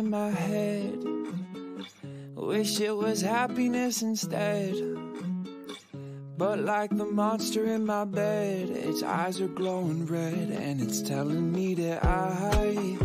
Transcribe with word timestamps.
in 0.00 0.08
my 0.08 0.30
head. 0.30 0.98
Wish 2.34 2.80
it 2.80 2.96
was 2.96 3.20
happiness 3.20 4.00
instead. 4.00 4.74
But 6.38 6.60
like 6.60 6.88
the 6.96 7.04
monster 7.04 7.66
in 7.66 7.84
my 7.84 8.06
bed, 8.06 8.70
its 8.70 9.02
eyes 9.02 9.42
are 9.42 9.48
glowing 9.48 10.06
red, 10.06 10.48
and 10.64 10.80
it's 10.80 11.02
telling 11.02 11.52
me 11.52 11.74
that 11.74 12.02
I 12.02 12.96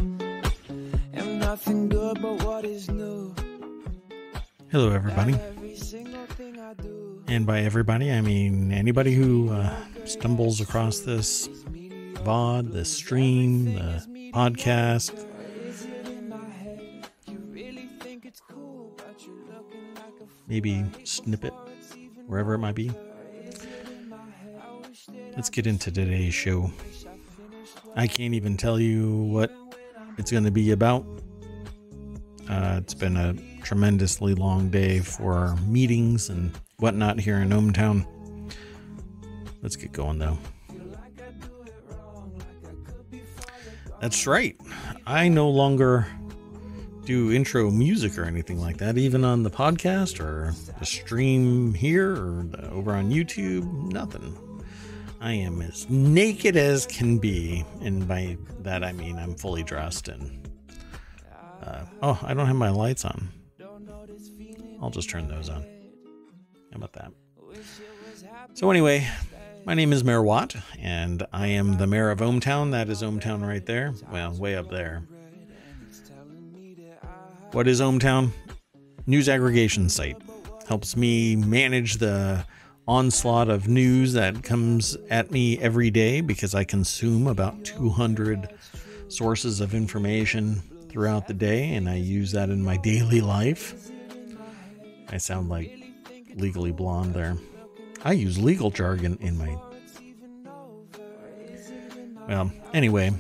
am 1.14 1.40
nothing 1.40 1.90
good 1.90 2.22
but 2.22 2.42
what 2.44 2.64
is 2.64 2.90
new. 2.90 3.36
Hello, 4.72 4.90
everybody. 4.92 5.34
Every 5.34 5.76
single 5.76 6.26
thing 6.28 6.58
I 6.62 6.76
do. 6.76 7.24
And 7.28 7.46
by 7.46 7.60
everybody, 7.60 8.10
I 8.10 8.22
mean 8.22 8.72
anybody 8.72 9.14
who 9.14 9.50
uh, 9.50 9.76
stumbles 10.06 10.62
across 10.62 11.00
this 11.00 11.50
VOD, 11.50 12.72
this 12.72 12.90
stream, 12.90 13.76
the 13.76 14.32
podcast, 14.34 15.28
maybe 20.48 20.86
snippet, 21.04 21.54
wherever 22.28 22.54
it 22.54 22.60
might 22.60 22.76
be. 22.76 22.92
Let's 25.36 25.50
get 25.50 25.68
into 25.68 25.92
today's 25.92 26.34
show. 26.34 26.72
I 27.96 28.08
can't 28.08 28.34
even 28.34 28.58
tell 28.58 28.80
you 28.80 29.24
what 29.24 29.52
it's 30.18 30.32
going 30.32 30.44
to 30.44 30.52
be 30.52 30.72
about. 30.72 31.06
Uh, 32.50 32.80
it's 32.82 32.94
been 32.94 33.18
a 33.18 33.36
tremendously 33.64 34.36
long 34.36 34.70
day 34.70 35.00
for 35.00 35.56
meetings 35.68 36.30
and 36.30 36.52
whatnot 36.78 37.20
here 37.20 37.38
in 37.40 37.50
ohmTown. 37.50 38.06
Let's 39.62 39.76
get 39.76 39.92
going 39.92 40.20
though. 40.20 40.38
That's 44.00 44.28
right. 44.28 44.56
I 45.08 45.28
no 45.30 45.50
longer 45.50 46.08
do 47.06 47.32
intro 47.32 47.70
music 47.72 48.18
or 48.18 48.26
anything 48.26 48.60
like 48.60 48.78
that, 48.78 48.98
even 48.98 49.24
on 49.24 49.44
the 49.44 49.52
podcast 49.52 50.20
or 50.20 50.54
the 50.80 50.86
stream 50.86 51.74
here 51.74 52.14
or 52.14 52.46
over 52.72 52.94
on 52.94 53.12
YouTube. 53.12 53.66
Nothing. 53.92 54.38
I 55.22 55.34
am 55.34 55.62
as 55.62 55.90
naked 55.90 56.56
as 56.58 56.86
can 56.86 57.18
be, 57.18 57.66
and 57.82 58.08
by 58.08 58.38
that 58.60 58.84
I 58.84 58.92
mean 58.92 59.18
I'm 59.18 59.36
fully 59.36 59.64
dressed 59.64 60.08
and. 60.08 60.50
Uh, 61.64 61.86
oh, 62.04 62.20
I 62.22 62.34
don't 62.34 62.46
have 62.46 62.56
my 62.56 62.70
lights 62.70 63.06
on. 63.06 63.30
I'll 64.82 64.92
just 64.92 65.10
turn 65.10 65.28
those 65.28 65.50
on. 65.50 65.64
How 66.72 66.76
about 66.76 66.94
that? 66.94 67.12
So 68.54 68.70
anyway, 68.70 69.08
my 69.66 69.74
name 69.74 69.92
is 69.92 70.04
Mayor 70.04 70.22
Watt, 70.22 70.56
and 70.80 71.26
I 71.34 71.48
am 71.48 71.78
the 71.78 71.88
mayor 71.88 72.12
of 72.12 72.20
ohmTown. 72.20 72.72
That 72.72 72.90
is 72.90 73.02
ohmTown 73.02 73.48
right 73.48 73.66
there. 73.66 73.94
Well, 74.12 74.34
way 74.34 74.56
up 74.56 74.70
there. 74.70 75.08
What 77.56 77.70
is 77.70 77.80
ohmTown? 77.80 78.32
News 79.08 79.30
aggregation 79.30 79.88
site. 79.88 80.18
Helps 80.68 80.98
me 80.98 81.38
manage 81.38 82.00
the 82.00 82.46
onslaught 82.86 83.48
of 83.48 83.70
news 83.70 84.12
that 84.12 84.44
comes 84.44 84.98
at 85.10 85.32
me 85.32 85.58
every 85.60 85.90
day 85.90 86.20
because 86.20 86.54
I 86.54 86.66
consume 86.66 87.28
about 87.28 87.64
200 87.64 88.50
sources 89.08 89.62
of 89.62 89.74
information 89.74 90.62
throughout 90.90 91.28
the 91.28 91.34
day, 91.34 91.76
and 91.76 91.88
I 91.88 91.96
use 91.96 92.34
that 92.34 92.50
in 92.50 92.62
my 92.62 92.76
daily 92.84 93.22
life. 93.22 93.90
I 95.08 95.16
sound 95.16 95.48
like 95.48 95.72
legally 96.36 96.74
blonde 96.74 97.14
there. 97.14 97.38
I 98.04 98.12
use 98.12 98.38
legal 98.38 98.70
jargon 98.70 99.18
in 99.22 99.38
my. 99.38 99.58
Well, 102.28 102.52
anyway, 102.74 103.14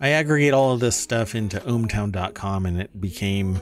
I 0.00 0.10
aggregate 0.10 0.52
all 0.52 0.72
of 0.72 0.80
this 0.80 0.96
stuff 0.96 1.34
into 1.34 1.60
ohmtown.com 1.60 2.66
and 2.66 2.80
it 2.80 3.00
became 3.00 3.60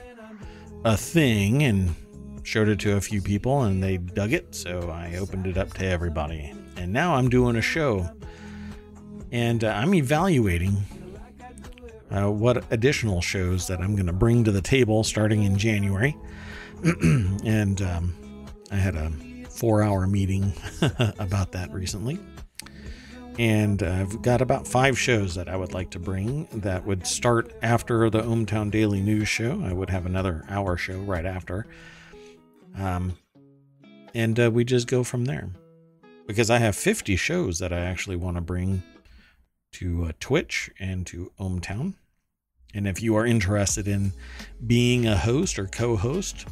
a 0.85 0.97
thing 0.97 1.63
and 1.63 1.95
showed 2.43 2.69
it 2.69 2.81
to 2.81 2.97
a 2.97 3.01
few 3.01 3.23
people 3.23 3.63
and 3.63 3.83
they 3.83 3.99
dug 3.99 4.33
it, 4.33 4.55
so 4.55 4.91
I 4.91 5.17
opened 5.17 5.47
it 5.47 5.57
up 5.57 5.73
to 5.75 5.87
everybody. 5.87 6.53
And 6.77 6.93
now 6.93 7.15
I'm 7.15 7.29
doing 7.29 7.57
a 7.57 7.63
show 7.63 8.09
and 9.31 9.65
uh, 9.65 9.69
I'm 9.69 9.95
evaluating 9.95 10.77
uh, 12.11 12.31
what 12.31 12.65
additional 12.71 13.21
shows 13.21 13.67
that 13.69 13.81
I'm 13.81 13.95
going 13.95 14.07
to 14.07 14.13
bring 14.13 14.45
to 14.45 14.53
the 14.53 14.61
table 14.61 15.05
starting 15.05 15.45
in 15.45 15.57
January. 15.57 16.17
and 16.85 17.81
um, 17.83 18.15
I 18.71 18.77
had 18.77 18.97
a 18.97 19.11
four 19.49 19.83
hour 19.83 20.07
meeting 20.07 20.53
about 21.19 21.53
that 21.53 21.71
recently. 21.73 22.19
And 23.39 23.83
I've 23.83 24.21
got 24.21 24.43
about 24.43 24.67
five 24.67 24.99
shows 24.99 25.35
that 25.37 25.49
I 25.49 25.57
would 25.57 25.73
like 25.73 25.91
to 25.91 25.99
bring 25.99 26.47
that 26.53 26.85
would 26.85 27.07
start 27.07 27.53
after 27.63 28.11
the 28.11 28.23
ohmTown 28.23 28.71
Daily 28.71 29.01
News 29.01 29.29
show. 29.29 29.63
I 29.65 29.73
would 29.73 29.89
have 29.89 30.05
another 30.05 30.45
hour 30.49 30.77
show 30.77 30.99
right 30.99 31.25
after. 31.25 31.67
Um, 32.79 33.17
and 34.15 34.39
uh, 34.39 34.51
we 34.51 34.65
just 34.65 34.87
go 34.87 35.03
from 35.03 35.25
there. 35.25 35.49
Because 36.27 36.51
I 36.51 36.59
have 36.59 36.77
50 36.77 37.17
shows 37.17 37.59
that 37.59 37.73
I 37.73 37.81
actually 37.81 38.17
want 38.17 38.37
to 38.37 38.43
bring 38.43 38.83
to 39.73 40.05
uh, 40.05 40.13
Twitch 40.21 40.71
and 40.79 41.07
to 41.07 41.33
ohmTown. 41.41 41.95
And 42.75 42.87
if 42.87 43.03
you 43.03 43.17
are 43.17 43.27
interested 43.27 43.89
in 43.89 44.13
being 44.67 45.07
a 45.07 45.17
host 45.17 45.59
or 45.59 45.67
co 45.67 45.97
host, 45.97 46.47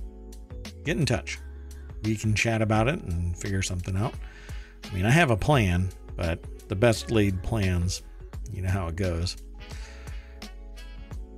get 0.85 0.97
in 0.97 1.07
touch. 1.07 1.39
We 2.05 2.17
can 2.17 2.35
chat 2.35 2.63
about 2.63 2.89
it 2.89 3.01
and 3.01 3.37
figure 3.37 3.63
something 3.63 3.97
out. 3.97 4.15
I 4.91 4.95
mean, 4.95 5.07
I 5.07 5.11
have 5.11 5.31
a 5.31 5.37
plan, 5.37 5.91
but 6.17 6.43
the 6.71 6.77
best 6.77 7.11
laid 7.11 7.43
plans, 7.43 8.03
you 8.53 8.63
know 8.63 8.71
how 8.71 8.87
it 8.87 8.95
goes. 8.95 9.37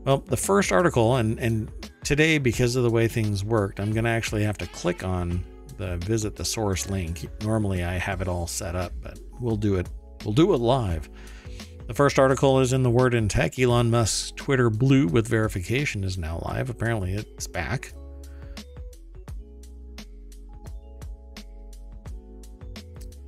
Well, 0.04 0.18
the 0.18 0.36
first 0.36 0.70
article, 0.70 1.16
and, 1.16 1.38
and 1.38 1.72
today, 2.04 2.36
because 2.36 2.76
of 2.76 2.82
the 2.82 2.90
way 2.90 3.08
things 3.08 3.42
worked, 3.42 3.80
I'm 3.80 3.92
going 3.92 4.04
to 4.04 4.10
actually 4.10 4.44
have 4.44 4.58
to 4.58 4.66
click 4.66 5.02
on 5.02 5.42
the 5.78 5.96
visit 5.96 6.36
the 6.36 6.44
source 6.44 6.90
link. 6.90 7.26
Normally, 7.42 7.82
I 7.82 7.94
have 7.94 8.20
it 8.20 8.28
all 8.28 8.46
set 8.46 8.76
up, 8.76 8.92
but 9.00 9.18
we'll 9.40 9.56
do 9.56 9.76
it. 9.76 9.88
We'll 10.22 10.34
do 10.34 10.52
it 10.52 10.58
live. 10.58 11.08
The 11.86 11.94
first 11.94 12.18
article 12.18 12.60
is 12.60 12.74
in 12.74 12.82
the 12.82 12.90
Word 12.90 13.14
in 13.14 13.26
Tech. 13.26 13.58
Elon 13.58 13.90
Musk's 13.90 14.32
Twitter 14.32 14.68
Blue 14.68 15.06
with 15.06 15.26
verification 15.28 16.04
is 16.04 16.18
now 16.18 16.42
live. 16.44 16.68
Apparently, 16.68 17.14
it's 17.14 17.46
back. 17.46 17.94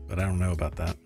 But 0.07 0.19
I 0.19 0.27
don't 0.27 0.39
know 0.39 0.53
about 0.53 0.77
that. 0.77 0.99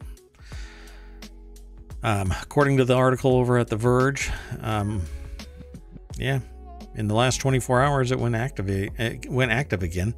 Um, 2.03 2.33
according 2.41 2.77
to 2.77 2.85
the 2.85 2.95
article 2.95 3.33
over 3.33 3.59
at 3.59 3.69
The 3.69 3.77
Verge, 3.77 4.31
um, 4.61 5.03
yeah, 6.17 6.41
in 6.95 7.09
the 7.09 7.15
last 7.15 7.41
24 7.41 7.83
hours 7.83 8.13
it 8.13 8.19
went 8.19 8.35
active. 8.35 8.69
It 8.69 9.31
went 9.31 9.51
active 9.51 9.83
again, 9.83 10.15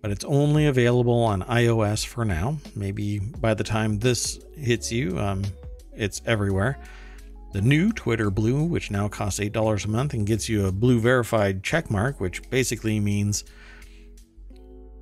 but 0.00 0.10
it's 0.10 0.24
only 0.24 0.66
available 0.66 1.22
on 1.22 1.42
iOS 1.42 2.06
for 2.06 2.24
now. 2.24 2.58
Maybe 2.74 3.18
by 3.18 3.54
the 3.54 3.64
time 3.64 3.98
this 3.98 4.38
hits 4.56 4.92
you, 4.92 5.18
um, 5.18 5.42
it's 5.92 6.22
everywhere. 6.24 6.78
The 7.52 7.62
new 7.62 7.90
Twitter 7.92 8.30
Blue, 8.30 8.64
which 8.64 8.90
now 8.90 9.08
costs 9.08 9.40
$8 9.40 9.84
a 9.84 9.88
month 9.88 10.12
and 10.12 10.26
gets 10.26 10.48
you 10.48 10.66
a 10.66 10.72
blue 10.72 11.00
verified 11.00 11.64
check 11.64 11.90
mark, 11.90 12.20
which 12.20 12.48
basically 12.50 13.00
means 13.00 13.44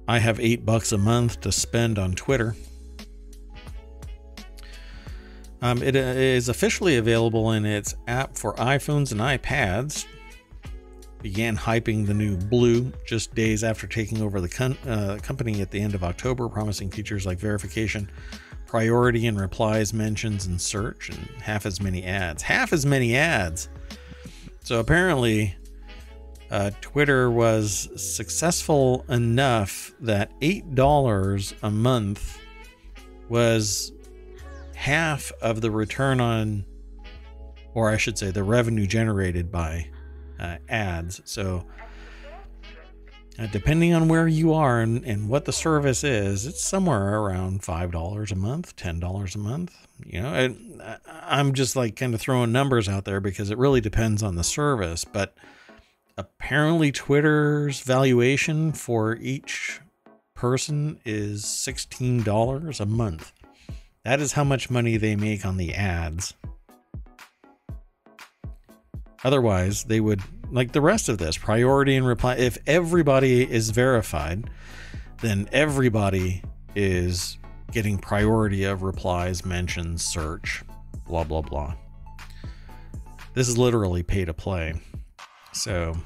I 0.07 0.19
have 0.19 0.39
8 0.39 0.65
bucks 0.65 0.93
a 0.93 0.99
month 0.99 1.41
to 1.41 1.51
spend 1.51 1.99
on 1.99 2.13
Twitter. 2.13 2.55
Um, 5.65 5.83
it 5.83 5.97
is 5.97 6.51
officially 6.51 6.99
available 6.99 7.53
in 7.53 7.65
its 7.65 7.95
app 8.07 8.37
for 8.37 8.53
iPhones 8.57 9.13
and 9.13 9.21
iPads. 9.23 10.05
Began 11.23 11.57
hyping 11.57 12.07
the 12.07 12.13
new 12.13 12.37
Blue 12.37 12.93
just 13.07 13.35
days 13.35 13.65
after 13.65 13.87
taking 13.87 14.21
over 14.21 14.43
the 14.43 14.77
uh, 14.87 15.17
company 15.23 15.63
at 15.63 15.71
the 15.71 15.81
end 15.81 15.95
of 15.95 16.05
October, 16.05 16.51
promising 16.51 16.91
features 16.91 17.25
like 17.25 17.39
verification, 17.39 18.11
priority 18.67 19.27
in 19.27 19.39
replies, 19.39 19.95
mentions, 19.95 20.45
and 20.45 20.61
search, 20.61 21.09
and 21.09 21.27
half 21.41 21.65
as 21.65 21.81
many 21.81 22.05
ads. 22.05 22.43
Half 22.43 22.75
as 22.75 22.85
many 22.85 23.17
ads. 23.17 23.71
So 24.65 24.81
apparently, 24.81 25.57
uh, 26.51 26.73
Twitter 26.83 27.31
was 27.31 27.89
successful 27.97 29.07
enough 29.09 29.93
that 30.01 30.39
$8 30.41 31.55
a 31.63 31.71
month 31.71 32.39
was 33.31 33.95
half 34.85 35.33
of 35.41 35.63
the 35.63 35.71
return 35.71 36.21
on, 36.21 36.63
or 37.73 37.89
I 37.89 37.97
should 37.97 38.19
say, 38.19 38.31
the 38.31 38.43
revenue 38.43 38.87
generated 38.87 39.51
by 39.51 39.89
uh, 40.39 40.59
ads. 40.69 41.23
So, 41.25 41.65
uh, 43.39 43.47
depending 43.47 43.95
on 43.95 44.09
where 44.09 44.29
you 44.29 44.53
are 44.53 44.83
and, 44.83 45.03
and 45.07 45.31
what 45.31 45.47
the 45.47 45.55
service 45.55 46.05
is, 46.05 46.45
it's 46.45 46.63
somewhere 46.63 47.19
around 47.19 47.63
$5 47.63 48.31
a 48.31 48.35
month, 48.35 48.77
$10 48.77 49.35
a 49.35 49.39
month. 49.39 49.75
You 50.05 50.21
know, 50.21 50.35
and 50.35 50.83
I'm 51.09 51.55
just 51.55 51.77
like 51.77 51.97
kind 51.97 52.13
of 52.13 52.21
throwing 52.21 52.53
numbers 52.53 52.87
out 52.87 53.07
there 53.07 53.21
because 53.21 53.51
it 53.51 53.57
really 53.57 53.81
depends 53.81 54.23
on 54.23 54.35
the 54.35 54.45
service. 54.45 55.07
But 55.07 55.35
apparently, 56.19 56.93
Twitter's 56.93 57.81
valuation 57.81 58.73
for 58.73 59.17
each 59.17 59.81
person 60.35 61.01
is 61.07 61.43
$16 61.45 62.81
a 62.81 62.87
month. 62.87 63.33
That 64.05 64.21
is 64.21 64.33
how 64.33 64.45
much 64.45 64.71
money 64.71 64.99
they 64.99 65.17
make 65.17 65.47
on 65.47 65.57
the 65.57 65.75
ads. 65.75 66.35
Otherwise, 69.25 69.85
they 69.85 70.01
would 70.01 70.21
like 70.51 70.73
the 70.73 70.83
rest 70.83 71.09
of 71.09 71.17
this 71.17 71.39
priority 71.39 71.97
and 71.97 72.07
reply. 72.07 72.37
If 72.37 72.59
everybody 72.67 73.51
is 73.51 73.71
verified, 73.71 74.51
then 75.23 75.49
everybody 75.53 76.43
is 76.75 77.39
getting 77.73 77.97
priority 77.97 78.65
of 78.65 78.83
replies, 78.83 79.47
mentions, 79.47 80.05
search, 80.05 80.63
blah, 81.07 81.25
blah, 81.25 81.41
blah. 81.41 81.75
This 83.33 83.49
is 83.49 83.57
literally 83.57 84.03
pay 84.03 84.27
to 84.27 84.35
play. 84.35 84.75
So 85.53 85.97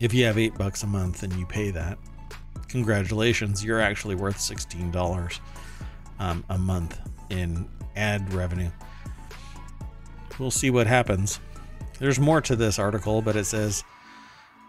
if 0.00 0.14
you 0.14 0.24
have 0.24 0.38
eight 0.38 0.54
bucks 0.54 0.82
a 0.82 0.86
month 0.86 1.22
and 1.22 1.32
you 1.34 1.44
pay 1.44 1.70
that, 1.72 1.98
congratulations, 2.68 3.62
you're 3.62 3.80
actually 3.80 4.14
worth 4.14 4.38
$16 4.38 5.40
um, 6.18 6.44
a 6.48 6.58
month 6.58 6.98
in 7.30 7.68
ad 7.96 8.32
revenue. 8.32 8.70
We'll 10.38 10.50
see 10.50 10.70
what 10.70 10.86
happens. 10.86 11.40
There's 11.98 12.20
more 12.20 12.40
to 12.42 12.56
this 12.56 12.78
article, 12.78 13.22
but 13.22 13.36
it 13.36 13.44
says 13.44 13.84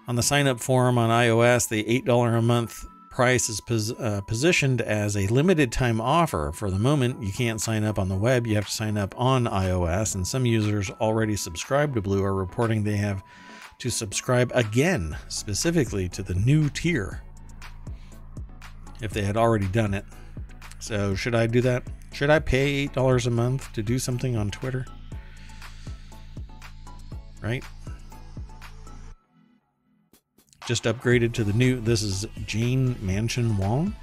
on 0.07 0.15
the 0.15 0.23
sign 0.23 0.47
up 0.47 0.59
form 0.59 0.97
on 0.97 1.09
iOS, 1.09 1.67
the 1.67 1.83
$8 1.83 2.37
a 2.37 2.41
month 2.41 2.85
price 3.09 3.49
is 3.49 3.59
pos- 3.59 3.91
uh, 3.99 4.21
positioned 4.21 4.79
as 4.79 5.17
a 5.17 5.27
limited 5.27 5.71
time 5.71 5.99
offer. 5.99 6.51
For 6.53 6.71
the 6.71 6.79
moment, 6.79 7.21
you 7.21 7.33
can't 7.33 7.59
sign 7.59 7.83
up 7.83 7.99
on 7.99 8.07
the 8.07 8.15
web, 8.15 8.47
you 8.47 8.55
have 8.55 8.67
to 8.67 8.71
sign 8.71 8.97
up 8.97 9.13
on 9.19 9.45
iOS, 9.45 10.15
and 10.15 10.25
some 10.25 10.45
users 10.45 10.89
already 11.01 11.35
subscribed 11.35 11.95
to 11.95 12.01
Blue 12.01 12.23
are 12.23 12.33
reporting 12.33 12.83
they 12.83 12.97
have 12.97 13.23
to 13.79 13.89
subscribe 13.89 14.51
again, 14.55 15.17
specifically 15.27 16.07
to 16.09 16.23
the 16.23 16.35
new 16.35 16.69
tier 16.69 17.21
if 19.01 19.11
they 19.11 19.23
had 19.23 19.35
already 19.35 19.67
done 19.67 19.93
it. 19.93 20.05
So, 20.79 21.15
should 21.15 21.35
I 21.35 21.47
do 21.47 21.61
that? 21.61 21.83
Should 22.13 22.29
I 22.29 22.39
pay 22.39 22.87
$8 22.87 23.27
a 23.27 23.29
month 23.29 23.71
to 23.73 23.83
do 23.83 23.99
something 23.99 24.35
on 24.35 24.51
Twitter? 24.51 24.85
Right? 27.41 27.63
Just 30.67 30.83
upgraded 30.83 31.33
to 31.33 31.43
the 31.43 31.53
new. 31.53 31.79
This 31.79 32.01
is 32.01 32.25
Jane 32.45 32.95
Manchun 32.95 33.57
Wong 33.57 33.95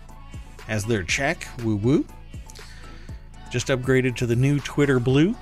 as 0.69 0.85
their 0.85 1.03
check. 1.03 1.47
Woo 1.63 1.77
woo. 1.77 2.07
Just 3.51 3.69
upgraded 3.69 4.17
to 4.17 4.27
the 4.27 4.37
new 4.37 4.59
Twitter 4.61 4.99
Blue. 4.99 5.37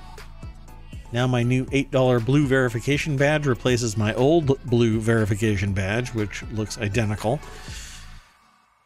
Now 1.13 1.27
my 1.27 1.43
new 1.43 1.65
$8 1.65 2.25
blue 2.25 2.47
verification 2.47 3.17
badge 3.17 3.45
replaces 3.45 3.95
my 3.95 4.13
old 4.15 4.59
blue 4.65 4.99
verification 4.99 5.71
badge, 5.71 6.13
which 6.13 6.43
looks 6.51 6.77
identical. 6.77 7.39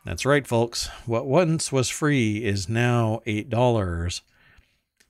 That's 0.08 0.26
right, 0.26 0.48
folks. 0.48 0.88
What 1.06 1.26
once 1.26 1.70
was 1.70 1.90
free 1.90 2.42
is 2.42 2.70
now 2.70 3.20
$8. 3.28 4.22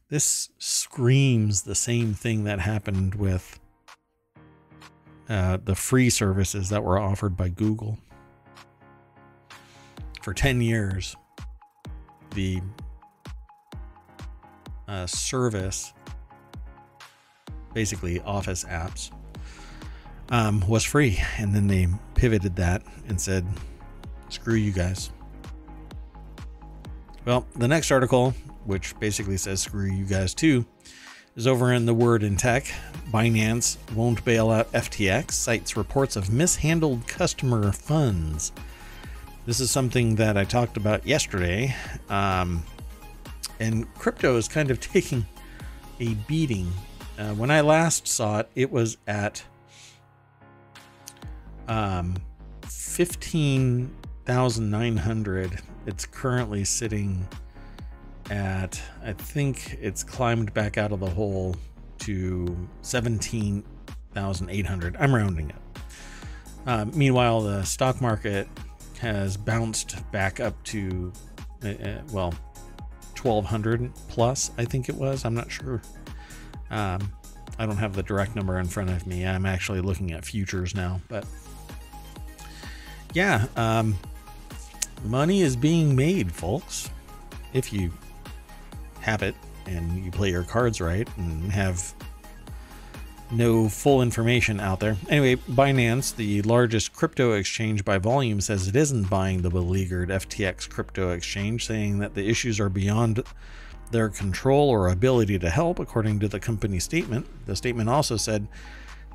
This 0.09 0.49
screams 0.57 1.61
the 1.61 1.75
same 1.75 2.15
thing 2.15 2.45
that 2.45 2.59
happened 2.59 3.13
with 3.13 3.59
uh, 5.29 5.59
the 5.63 5.75
free 5.75 6.09
services 6.09 6.69
that 6.69 6.83
were 6.83 6.97
offered 6.97 7.37
by 7.37 7.49
Google. 7.49 7.99
For 10.23 10.33
10 10.33 10.61
years, 10.61 11.15
the 12.33 12.59
uh, 14.87 15.05
service, 15.05 15.93
basically 17.75 18.19
Office 18.21 18.63
apps, 18.63 19.11
um, 20.29 20.67
was 20.67 20.83
free. 20.83 21.19
And 21.37 21.53
then 21.53 21.67
they 21.67 21.87
pivoted 22.15 22.55
that 22.55 22.81
and 23.07 23.21
said, 23.21 23.45
screw 24.29 24.55
you 24.55 24.71
guys. 24.71 25.11
Well, 27.25 27.45
the 27.55 27.67
next 27.67 27.91
article, 27.91 28.33
which 28.65 28.97
basically 28.99 29.37
says 29.37 29.61
screw 29.61 29.85
you 29.85 30.05
guys 30.05 30.33
too, 30.33 30.65
is 31.35 31.45
over 31.45 31.73
in 31.73 31.85
the 31.85 31.93
word 31.93 32.23
in 32.23 32.37
tech. 32.37 32.65
Binance 33.11 33.77
won't 33.93 34.23
bail 34.25 34.49
out 34.49 34.71
FTX, 34.71 35.31
cites 35.31 35.77
reports 35.77 36.15
of 36.15 36.31
mishandled 36.31 37.07
customer 37.07 37.71
funds. 37.71 38.51
This 39.45 39.59
is 39.59 39.71
something 39.71 40.15
that 40.15 40.35
I 40.37 40.43
talked 40.43 40.77
about 40.77 41.05
yesterday. 41.05 41.75
Um, 42.09 42.63
and 43.59 43.93
crypto 43.95 44.35
is 44.37 44.47
kind 44.47 44.71
of 44.71 44.79
taking 44.81 45.25
a 45.99 46.13
beating. 46.13 46.71
Uh, 47.17 47.33
when 47.33 47.49
I 47.49 47.61
last 47.61 48.07
saw 48.07 48.39
it, 48.39 48.49
it 48.55 48.71
was 48.71 48.97
at 49.07 49.43
um, 51.67 52.15
15,900. 54.27 55.61
It's 55.85 56.05
currently 56.05 56.65
sitting 56.65 57.25
at, 58.29 58.81
I 59.01 59.13
think 59.13 59.77
it's 59.79 60.03
climbed 60.03 60.53
back 60.53 60.77
out 60.77 60.91
of 60.91 60.99
the 60.99 61.09
hole 61.09 61.55
to 61.99 62.67
17,800. 62.81 64.97
I'm 64.99 65.15
rounding 65.15 65.49
it. 65.49 65.55
Uh, 66.65 66.83
meanwhile, 66.93 67.39
the 67.39 67.63
stock 67.63 68.01
market 68.01 68.49
has 68.99 69.37
bounced 69.37 69.95
back 70.11 70.41
up 70.41 70.61
to, 70.65 71.13
uh, 71.63 71.69
uh 71.69 72.01
well, 72.11 72.33
1200 73.21 73.95
plus, 74.09 74.51
I 74.57 74.65
think 74.65 74.89
it 74.89 74.95
was. 74.95 75.23
I'm 75.23 75.35
not 75.35 75.49
sure. 75.49 75.81
Um, 76.69 77.13
I 77.57 77.65
don't 77.65 77.77
have 77.77 77.95
the 77.95 78.03
direct 78.03 78.35
number 78.35 78.59
in 78.59 78.67
front 78.67 78.89
of 78.89 79.07
me. 79.07 79.25
I'm 79.25 79.45
actually 79.45 79.79
looking 79.79 80.11
at 80.11 80.25
futures 80.25 80.75
now, 80.75 80.99
but 81.07 81.25
yeah, 83.13 83.45
um, 83.55 83.97
money 85.03 85.41
is 85.41 85.55
being 85.55 85.95
made, 85.95 86.31
folks. 86.31 86.89
If 87.53 87.71
you 87.73 87.91
have 89.01 89.23
it 89.23 89.35
and 89.65 90.03
you 90.03 90.11
play 90.11 90.29
your 90.29 90.43
cards 90.43 90.81
right 90.81 91.07
and 91.17 91.51
have 91.51 91.93
no 93.31 93.67
full 93.67 94.01
information 94.01 94.59
out 94.59 94.79
there. 94.79 94.95
Anyway, 95.09 95.35
Binance, 95.51 96.15
the 96.15 96.41
largest 96.43 96.93
crypto 96.93 97.33
exchange 97.33 97.83
by 97.83 97.97
volume, 97.97 98.39
says 98.39 98.67
it 98.67 98.75
isn't 98.75 99.09
buying 99.09 99.41
the 99.41 99.49
beleaguered 99.49 100.09
FTX 100.09 100.69
crypto 100.69 101.11
exchange, 101.11 101.65
saying 101.65 101.99
that 101.99 102.13
the 102.13 102.27
issues 102.29 102.59
are 102.59 102.69
beyond 102.69 103.23
their 103.91 104.09
control 104.09 104.69
or 104.69 104.89
ability 104.89 105.39
to 105.39 105.49
help, 105.49 105.79
according 105.79 106.19
to 106.19 106.27
the 106.27 106.39
company 106.39 106.79
statement. 106.79 107.25
The 107.45 107.55
statement 107.55 107.89
also 107.89 108.17
said 108.17 108.47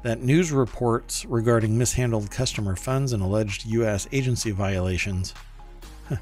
that 0.03 0.23
news 0.23 0.53
reports 0.53 1.25
regarding 1.25 1.79
mishandled 1.79 2.31
customer 2.31 2.77
funds 2.77 3.13
and 3.13 3.23
alleged 3.23 3.65
U.S. 3.67 4.09
agency 4.13 4.51
violations 4.51 5.35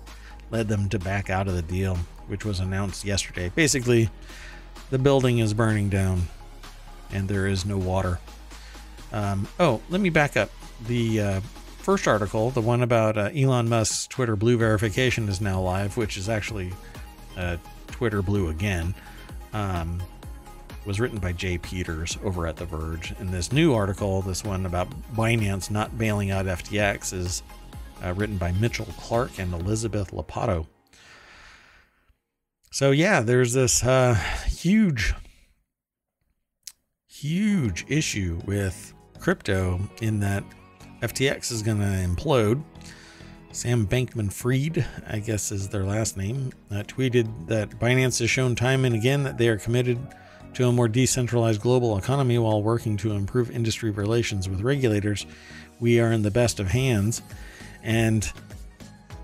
led 0.50 0.68
them 0.68 0.88
to 0.88 0.98
back 0.98 1.30
out 1.30 1.48
of 1.48 1.54
the 1.54 1.62
deal, 1.62 1.96
which 2.26 2.44
was 2.44 2.60
announced 2.60 3.04
yesterday. 3.04 3.50
Basically, 3.54 4.10
the 4.90 4.98
building 4.98 5.38
is 5.38 5.54
burning 5.54 5.88
down 5.88 6.22
and 7.12 7.28
there 7.28 7.46
is 7.46 7.64
no 7.64 7.78
water. 7.78 8.18
Um, 9.12 9.48
oh, 9.58 9.80
let 9.90 10.00
me 10.00 10.10
back 10.10 10.36
up. 10.36 10.50
The 10.86 11.20
uh, 11.20 11.40
first 11.78 12.06
article, 12.06 12.50
the 12.50 12.60
one 12.60 12.82
about 12.82 13.16
uh, 13.16 13.30
Elon 13.34 13.68
Musk's 13.68 14.06
Twitter 14.06 14.36
Blue 14.36 14.56
verification, 14.56 15.28
is 15.28 15.40
now 15.40 15.60
live, 15.60 15.96
which 15.96 16.16
is 16.16 16.28
actually 16.28 16.72
uh, 17.36 17.56
Twitter 17.88 18.22
Blue 18.22 18.48
again. 18.48 18.94
Um, 19.52 20.00
was 20.86 20.98
written 20.98 21.18
by 21.18 21.32
Jay 21.32 21.58
Peters 21.58 22.16
over 22.24 22.46
at 22.46 22.56
The 22.56 22.64
Verge. 22.64 23.12
And 23.18 23.28
this 23.28 23.52
new 23.52 23.74
article, 23.74 24.22
this 24.22 24.42
one 24.44 24.64
about 24.64 24.88
Binance 25.14 25.70
not 25.70 25.98
bailing 25.98 26.30
out 26.30 26.46
FTX, 26.46 27.12
is 27.12 27.42
uh, 28.04 28.12
written 28.14 28.36
by 28.36 28.52
Mitchell 28.52 28.88
Clark 28.98 29.38
and 29.38 29.52
Elizabeth 29.52 30.12
Lopatto. 30.12 30.66
So, 32.70 32.92
yeah, 32.92 33.20
there's 33.20 33.52
this 33.52 33.82
uh, 33.82 34.14
huge, 34.46 35.14
huge 37.08 37.84
issue 37.88 38.40
with 38.46 38.94
crypto 39.18 39.80
in 40.00 40.20
that 40.20 40.44
FTX 41.02 41.50
is 41.50 41.62
going 41.62 41.78
to 41.78 41.84
implode. 41.84 42.62
Sam 43.52 43.86
Bankman 43.86 44.32
Fried, 44.32 44.86
I 45.08 45.18
guess 45.18 45.50
is 45.50 45.68
their 45.68 45.82
last 45.82 46.16
name, 46.16 46.52
uh, 46.70 46.84
tweeted 46.84 47.48
that 47.48 47.70
Binance 47.70 48.20
has 48.20 48.30
shown 48.30 48.54
time 48.54 48.84
and 48.84 48.94
again 48.94 49.24
that 49.24 49.38
they 49.38 49.48
are 49.48 49.58
committed 49.58 49.98
to 50.54 50.68
a 50.68 50.72
more 50.72 50.88
decentralized 50.88 51.60
global 51.60 51.98
economy 51.98 52.38
while 52.38 52.62
working 52.62 52.96
to 52.98 53.12
improve 53.12 53.50
industry 53.50 53.90
relations 53.90 54.48
with 54.48 54.60
regulators. 54.60 55.26
We 55.80 55.98
are 55.98 56.12
in 56.12 56.22
the 56.22 56.30
best 56.30 56.60
of 56.60 56.68
hands 56.68 57.22
and 57.82 58.30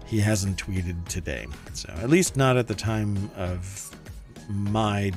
he 0.07 0.21
hasn't 0.21 0.65
tweeted 0.65 1.07
today. 1.09 1.47
So, 1.73 1.93
at 1.99 2.09
least 2.09 2.37
not 2.37 2.57
at 2.57 2.69
the 2.69 2.75
time 2.75 3.31
of 3.37 3.91
my 4.49 5.13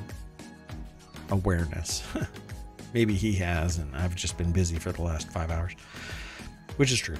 awareness. 1.30 2.04
Maybe 2.94 3.14
he 3.14 3.34
has, 3.34 3.78
and 3.78 3.96
I've 3.96 4.16
just 4.16 4.38
been 4.38 4.52
busy 4.52 4.78
for 4.78 4.92
the 4.92 5.04
last 5.04 5.30
five 5.30 5.52
hours, 5.52 5.74
which 6.78 6.92
is 6.92 7.00
true. 7.00 7.18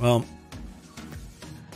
Well, 0.00 0.24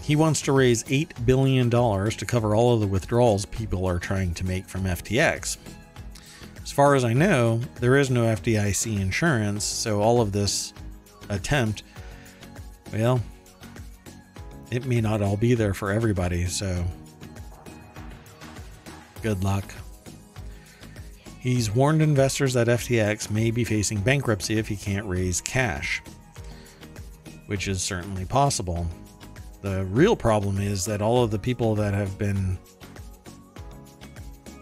he 0.03 0.17
wants 0.17 0.41
to 0.43 0.53
raise 0.53 0.85
$8 0.85 1.27
billion 1.27 1.69
to 1.69 2.27
cover 2.27 2.55
all 2.55 2.75
of 2.75 2.81
the 2.81 2.87
withdrawals 2.87 3.45
people 3.47 3.87
are 3.87 3.99
trying 3.99 4.35
to 4.35 4.47
make 4.47 4.67
from 4.67 4.85
FTX. 4.85 5.59
As 6.63 6.73
far 6.73 6.95
as 6.95 7.05
I 7.05 7.13
know, 7.13 7.61
there 7.81 7.97
is 7.97 8.09
no 8.11 8.23
FDIC 8.23 9.01
insurance, 9.01 9.65
so 9.65 10.01
all 10.01 10.21
of 10.21 10.33
this 10.33 10.73
attempt, 11.29 11.83
well, 12.93 13.21
it 14.71 14.85
may 14.87 15.01
not 15.01 15.23
all 15.23 15.37
be 15.37 15.55
there 15.55 15.75
for 15.75 15.91
everybody. 15.91 16.47
So 16.47 16.85
good 19.23 19.43
luck. 19.43 19.65
He's 21.41 21.71
warned 21.71 22.03
investors 22.03 22.55
that 22.55 22.67
FTX 22.67 23.31
may 23.31 23.53
be 23.53 23.63
facing 23.63 24.01
bankruptcy 24.01 24.59
if 24.59 24.67
he 24.67 24.77
can't 24.77 25.07
raise 25.07 25.41
cash, 25.41 26.03
which 27.47 27.69
is 27.69 27.81
certainly 27.81 28.25
possible. 28.25 28.87
The 29.63 29.85
real 29.85 30.17
problem 30.17 30.61
is 30.61 30.85
that 30.87 31.01
all 31.01 31.23
of 31.23 31.31
the 31.31 31.39
people 31.39 31.77
that 31.77 31.95
have 31.95 32.19
been 32.19 32.59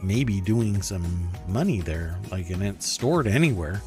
maybe 0.02 0.42
doing 0.42 0.83
some 0.83 1.30
money 1.49 1.80
there, 1.80 2.18
like 2.30 2.50
and 2.50 2.62
it's 2.62 2.87
stored 2.87 3.26
anywhere, 3.26 3.80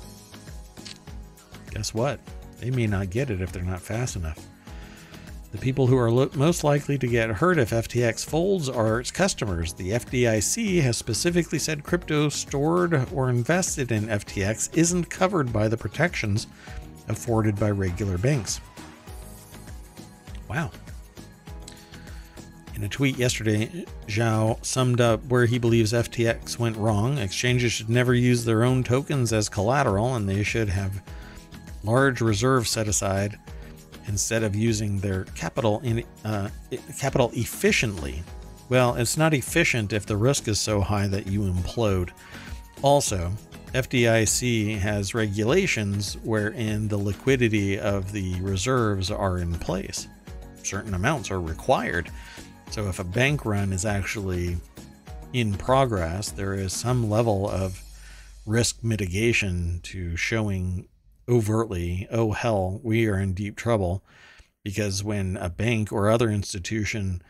guess 1.70 1.94
what? 1.94 2.20
They 2.60 2.72
may 2.72 2.88
not 2.88 3.10
get 3.10 3.30
it 3.30 3.42
if 3.42 3.52
they're 3.52 3.64
not 3.64 3.82
fast 3.82 4.16
enough. 4.16 4.40
The 5.52 5.58
people 5.58 5.88
who 5.88 5.98
are 5.98 6.12
lo- 6.12 6.30
most 6.36 6.64
likely 6.64 6.98
to 6.98 7.08
get 7.08 7.30
hurt 7.30 7.58
if 7.58 7.70
FTX 7.70 8.26
folds 8.26 8.68
are 8.68 9.00
its 9.00 9.12
customers. 9.12 9.74
The 9.74 9.92
FDIC 9.92 10.82
has 10.82 10.98
specifically 10.98 11.58
said 11.58 11.84
crypto 11.84 12.30
stored 12.30 13.08
or 13.14 13.30
invested 13.30 13.92
in 13.92 14.08
FTX 14.08 14.76
isn't 14.76 15.10
covered 15.10 15.54
by 15.54 15.68
the 15.68 15.78
protections 15.78 16.48
afforded 17.08 17.58
by 17.58 17.72
regular 17.72 18.18
banks. 18.18 18.60
Wow. 20.50 20.72
In 22.76 22.84
a 22.84 22.90
tweet 22.90 23.18
yesterday, 23.18 23.86
Zhao 24.08 24.64
summed 24.64 25.02
up 25.02 25.24
where 25.26 25.46
he 25.46 25.58
believes 25.58 25.94
FTX 25.94 26.60
went 26.60 26.78
wrong. 26.78 27.18
Exchanges 27.18 27.72
should 27.72 27.90
never 27.90 28.14
use 28.14 28.46
their 28.46 28.64
own 28.64 28.84
tokens 28.84 29.34
as 29.34 29.50
collateral, 29.50 30.14
and 30.14 30.30
they 30.30 30.44
should 30.44 30.70
have 30.70 31.02
large 31.84 32.22
reserves 32.22 32.70
set 32.70 32.88
aside 32.88 33.38
instead 34.08 34.44
of 34.44 34.56
using 34.56 35.00
their 35.00 35.26
capital 35.36 35.82
in 35.84 36.04
uh, 36.24 36.50
capital 36.98 37.32
efficiently. 37.34 38.24
Well, 38.70 38.96
it's 38.96 39.18
not 39.18 39.34
efficient 39.34 39.94
if 39.94 40.06
the 40.06 40.18
risk 40.18 40.48
is 40.48 40.60
so 40.60 40.82
high 40.82 41.08
that 41.08 41.28
you 41.28 41.42
implode. 41.42 42.10
Also, 42.82 43.32
FDIC 43.74 44.78
has 44.80 45.14
regulations 45.14 46.16
wherein 46.24 46.88
the 46.88 46.98
liquidity 46.98 47.80
of 47.80 48.12
the 48.12 48.40
reserves 48.42 49.12
are 49.12 49.38
in 49.40 49.54
place. 49.56 50.08
Certain 50.64 50.94
amounts 50.94 51.32
are 51.32 51.42
required. 51.42 52.10
So 52.72 52.88
if 52.88 53.00
a 53.00 53.04
bank 53.04 53.46
run 53.46 53.72
is 53.72 53.86
actually 53.86 54.58
in 55.34 55.54
progress, 55.54 56.32
there 56.32 56.54
is 56.54 56.74
some 56.74 57.10
level 57.10 57.50
of 57.50 57.82
risk 58.46 58.84
mitigation 58.84 59.80
to 59.84 60.16
showing 60.16 60.88
overtly, 61.30 62.08
oh 62.12 62.32
hell, 62.32 62.80
we 62.84 63.08
are 63.08 63.20
in 63.20 63.34
deep 63.34 63.56
trouble. 63.56 64.04
Because 64.64 65.04
when 65.04 65.38
a 65.38 65.50
bank 65.50 65.92
or 65.92 66.10
other 66.10 66.30
institution 66.30 67.22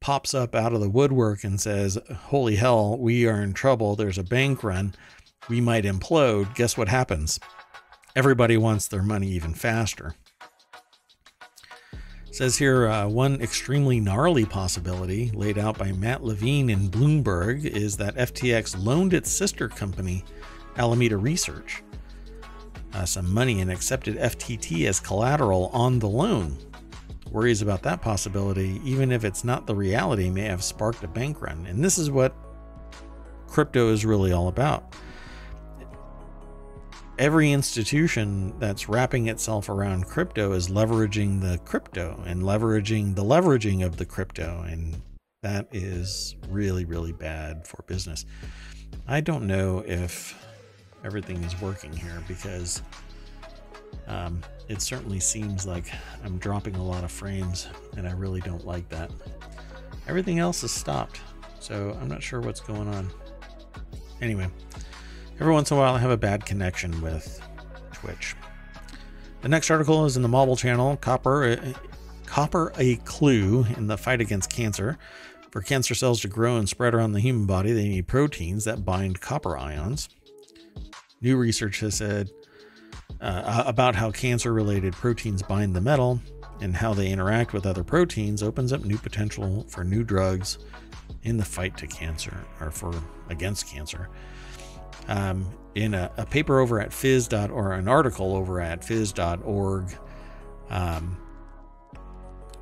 pops 0.00 0.34
up 0.34 0.54
out 0.54 0.72
of 0.72 0.80
the 0.80 0.90
woodwork 0.90 1.42
and 1.42 1.60
says, 1.60 1.98
holy 2.26 2.56
hell, 2.56 2.98
we 2.98 3.26
are 3.26 3.42
in 3.42 3.52
trouble, 3.52 3.96
there's 3.96 4.18
a 4.18 4.22
bank 4.22 4.62
run, 4.62 4.94
we 5.48 5.60
might 5.60 5.84
implode, 5.84 6.54
guess 6.54 6.76
what 6.76 6.88
happens? 6.88 7.40
Everybody 8.14 8.56
wants 8.56 8.88
their 8.88 9.02
money 9.02 9.28
even 9.28 9.54
faster. 9.54 10.14
It 12.26 12.34
says 12.34 12.58
here 12.58 12.88
uh, 12.88 13.08
one 13.08 13.40
extremely 13.40 13.98
gnarly 13.98 14.44
possibility 14.44 15.30
laid 15.32 15.58
out 15.58 15.78
by 15.78 15.92
Matt 15.92 16.22
Levine 16.22 16.70
in 16.70 16.90
Bloomberg 16.90 17.64
is 17.64 17.96
that 17.96 18.16
FTX 18.16 18.82
loaned 18.84 19.14
its 19.14 19.30
sister 19.30 19.68
company, 19.68 20.24
Alameda 20.76 21.16
Research, 21.16 21.82
uh, 22.96 23.04
some 23.04 23.32
money 23.32 23.60
and 23.60 23.70
accepted 23.70 24.16
FTT 24.16 24.86
as 24.86 25.00
collateral 25.00 25.66
on 25.72 25.98
the 25.98 26.08
loan. 26.08 26.56
Worries 27.30 27.60
about 27.60 27.82
that 27.82 28.00
possibility, 28.00 28.80
even 28.84 29.12
if 29.12 29.22
it's 29.22 29.44
not 29.44 29.66
the 29.66 29.74
reality, 29.74 30.30
may 30.30 30.44
have 30.44 30.64
sparked 30.64 31.04
a 31.04 31.08
bank 31.08 31.42
run. 31.42 31.66
And 31.66 31.84
this 31.84 31.98
is 31.98 32.10
what 32.10 32.34
crypto 33.48 33.90
is 33.90 34.06
really 34.06 34.32
all 34.32 34.48
about. 34.48 34.94
Every 37.18 37.52
institution 37.52 38.58
that's 38.58 38.88
wrapping 38.88 39.28
itself 39.28 39.68
around 39.68 40.06
crypto 40.06 40.52
is 40.52 40.68
leveraging 40.68 41.42
the 41.42 41.58
crypto 41.64 42.22
and 42.26 42.42
leveraging 42.42 43.14
the 43.14 43.24
leveraging 43.24 43.84
of 43.84 43.98
the 43.98 44.06
crypto. 44.06 44.62
And 44.66 45.02
that 45.42 45.68
is 45.70 46.36
really, 46.48 46.86
really 46.86 47.12
bad 47.12 47.66
for 47.66 47.82
business. 47.86 48.24
I 49.06 49.20
don't 49.20 49.46
know 49.46 49.84
if 49.86 50.45
everything 51.04 51.42
is 51.44 51.60
working 51.60 51.92
here 51.92 52.22
because 52.26 52.82
um, 54.08 54.40
it 54.68 54.82
certainly 54.82 55.20
seems 55.20 55.66
like 55.66 55.90
I'm 56.24 56.38
dropping 56.38 56.76
a 56.76 56.82
lot 56.82 57.04
of 57.04 57.10
frames 57.10 57.68
and 57.96 58.06
I 58.06 58.12
really 58.12 58.40
don't 58.40 58.66
like 58.66 58.88
that. 58.88 59.10
Everything 60.08 60.38
else 60.38 60.62
is 60.62 60.70
stopped, 60.70 61.20
so 61.58 61.96
I'm 62.00 62.08
not 62.08 62.22
sure 62.22 62.40
what's 62.40 62.60
going 62.60 62.88
on. 62.88 63.10
Anyway, 64.20 64.48
every 65.40 65.52
once 65.52 65.70
in 65.70 65.76
a 65.76 65.80
while 65.80 65.94
I 65.94 65.98
have 65.98 66.10
a 66.10 66.16
bad 66.16 66.44
connection 66.44 67.00
with 67.00 67.40
Twitch. 67.92 68.36
The 69.42 69.48
next 69.48 69.70
article 69.70 70.04
is 70.06 70.16
in 70.16 70.22
the 70.22 70.28
Mobile 70.28 70.56
channel, 70.56 70.96
Copper, 70.96 71.44
uh, 71.44 71.72
Copper 72.24 72.72
a 72.78 72.96
Clue 72.96 73.64
in 73.76 73.86
the 73.86 73.96
Fight 73.96 74.20
Against 74.20 74.50
Cancer. 74.50 74.98
For 75.50 75.62
cancer 75.62 75.94
cells 75.94 76.20
to 76.20 76.28
grow 76.28 76.56
and 76.56 76.68
spread 76.68 76.94
around 76.94 77.12
the 77.12 77.20
human 77.20 77.46
body, 77.46 77.72
they 77.72 77.88
need 77.88 78.06
proteins 78.06 78.64
that 78.64 78.84
bind 78.84 79.20
copper 79.20 79.56
ions. 79.56 80.08
New 81.26 81.36
research 81.36 81.80
has 81.80 81.96
said 81.96 82.30
uh, 83.20 83.64
about 83.66 83.96
how 83.96 84.12
cancer 84.12 84.52
related 84.52 84.92
proteins 84.92 85.42
bind 85.42 85.74
the 85.74 85.80
metal 85.80 86.20
and 86.60 86.76
how 86.76 86.94
they 86.94 87.10
interact 87.10 87.52
with 87.52 87.66
other 87.66 87.82
proteins 87.82 88.44
opens 88.44 88.72
up 88.72 88.84
new 88.84 88.96
potential 88.96 89.66
for 89.68 89.82
new 89.82 90.04
drugs 90.04 90.58
in 91.24 91.36
the 91.36 91.44
fight 91.44 91.76
to 91.78 91.88
cancer 91.88 92.44
or 92.60 92.70
for 92.70 92.94
against 93.28 93.66
cancer. 93.66 94.08
Um, 95.08 95.50
in 95.74 95.94
a, 95.94 96.12
a, 96.16 96.24
paper 96.24 96.60
over 96.60 96.78
at 96.80 96.90
phys. 96.90 97.50
or 97.50 97.72
an 97.72 97.88
article 97.88 98.36
over 98.36 98.60
at 98.60 98.82
phys.org 98.82 99.98
um, 100.70 101.16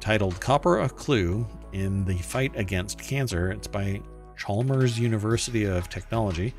titled 0.00 0.40
Copper 0.40 0.78
a 0.78 0.88
Clue 0.88 1.46
in 1.74 2.06
the 2.06 2.16
Fight 2.16 2.52
Against 2.56 2.98
Cancer. 2.98 3.50
It's 3.50 3.68
by 3.68 4.00
Chalmers 4.38 4.98
University 4.98 5.64
of 5.64 5.90
Technology. 5.90 6.54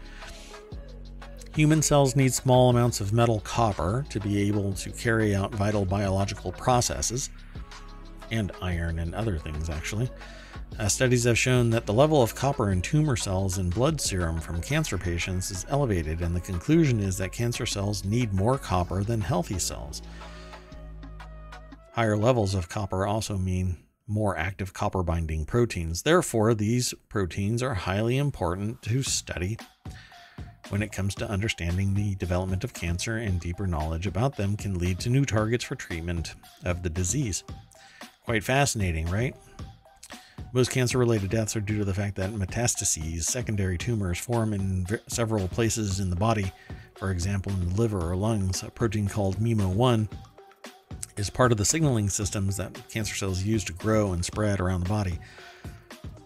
Human 1.55 1.81
cells 1.81 2.17
need 2.17 2.33
small 2.33 2.69
amounts 2.69 2.99
of 2.99 3.13
metal 3.13 3.39
copper 3.39 4.05
to 4.09 4.19
be 4.19 4.45
able 4.49 4.73
to 4.73 4.91
carry 4.91 5.33
out 5.33 5.55
vital 5.55 5.85
biological 5.85 6.51
processes, 6.51 7.29
and 8.29 8.51
iron 8.61 8.99
and 8.99 9.15
other 9.15 9.37
things, 9.37 9.69
actually. 9.69 10.09
Uh, 10.77 10.89
studies 10.89 11.23
have 11.23 11.37
shown 11.37 11.69
that 11.69 11.85
the 11.85 11.93
level 11.93 12.21
of 12.21 12.35
copper 12.35 12.71
in 12.71 12.81
tumor 12.81 13.15
cells 13.15 13.57
in 13.57 13.69
blood 13.69 14.01
serum 14.01 14.41
from 14.41 14.59
cancer 14.59 14.97
patients 14.97 15.49
is 15.49 15.65
elevated, 15.69 16.19
and 16.19 16.35
the 16.35 16.41
conclusion 16.41 16.99
is 16.99 17.17
that 17.17 17.31
cancer 17.31 17.65
cells 17.65 18.03
need 18.03 18.33
more 18.33 18.57
copper 18.57 19.01
than 19.01 19.21
healthy 19.21 19.57
cells. 19.57 20.01
Higher 21.93 22.17
levels 22.17 22.53
of 22.53 22.67
copper 22.67 23.07
also 23.07 23.37
mean 23.37 23.77
more 24.07 24.37
active 24.37 24.73
copper 24.73 25.03
binding 25.03 25.45
proteins. 25.45 26.01
Therefore, 26.01 26.53
these 26.53 26.93
proteins 27.07 27.63
are 27.63 27.73
highly 27.73 28.17
important 28.17 28.81
to 28.81 29.01
study 29.03 29.57
when 30.69 30.81
it 30.81 30.91
comes 30.91 31.15
to 31.15 31.29
understanding 31.29 31.93
the 31.93 32.15
development 32.15 32.63
of 32.63 32.73
cancer 32.73 33.17
and 33.17 33.39
deeper 33.39 33.67
knowledge 33.67 34.07
about 34.07 34.35
them 34.35 34.57
can 34.57 34.79
lead 34.79 34.99
to 34.99 35.09
new 35.09 35.25
targets 35.25 35.63
for 35.63 35.75
treatment 35.75 36.35
of 36.63 36.83
the 36.83 36.89
disease. 36.89 37.43
Quite 38.23 38.43
fascinating, 38.43 39.09
right? 39.09 39.35
Most 40.53 40.71
cancer 40.71 40.97
related 40.97 41.29
deaths 41.29 41.55
are 41.55 41.61
due 41.61 41.77
to 41.79 41.85
the 41.85 41.93
fact 41.93 42.15
that 42.15 42.31
metastases, 42.31 43.23
secondary 43.23 43.77
tumors, 43.77 44.17
form 44.17 44.53
in 44.53 44.87
several 45.07 45.47
places 45.49 45.99
in 45.99 46.09
the 46.09 46.15
body. 46.15 46.51
For 46.95 47.11
example, 47.11 47.51
in 47.51 47.69
the 47.69 47.75
liver 47.75 47.99
or 47.99 48.15
lungs, 48.15 48.63
a 48.63 48.71
protein 48.71 49.07
called 49.07 49.35
MeMo1 49.35 50.09
is 51.17 51.29
part 51.29 51.51
of 51.51 51.57
the 51.57 51.65
signaling 51.65 52.09
systems 52.09 52.57
that 52.57 52.87
cancer 52.89 53.15
cells 53.15 53.43
use 53.43 53.63
to 53.65 53.73
grow 53.73 54.13
and 54.13 54.23
spread 54.23 54.59
around 54.59 54.81
the 54.81 54.89
body. 54.89 55.19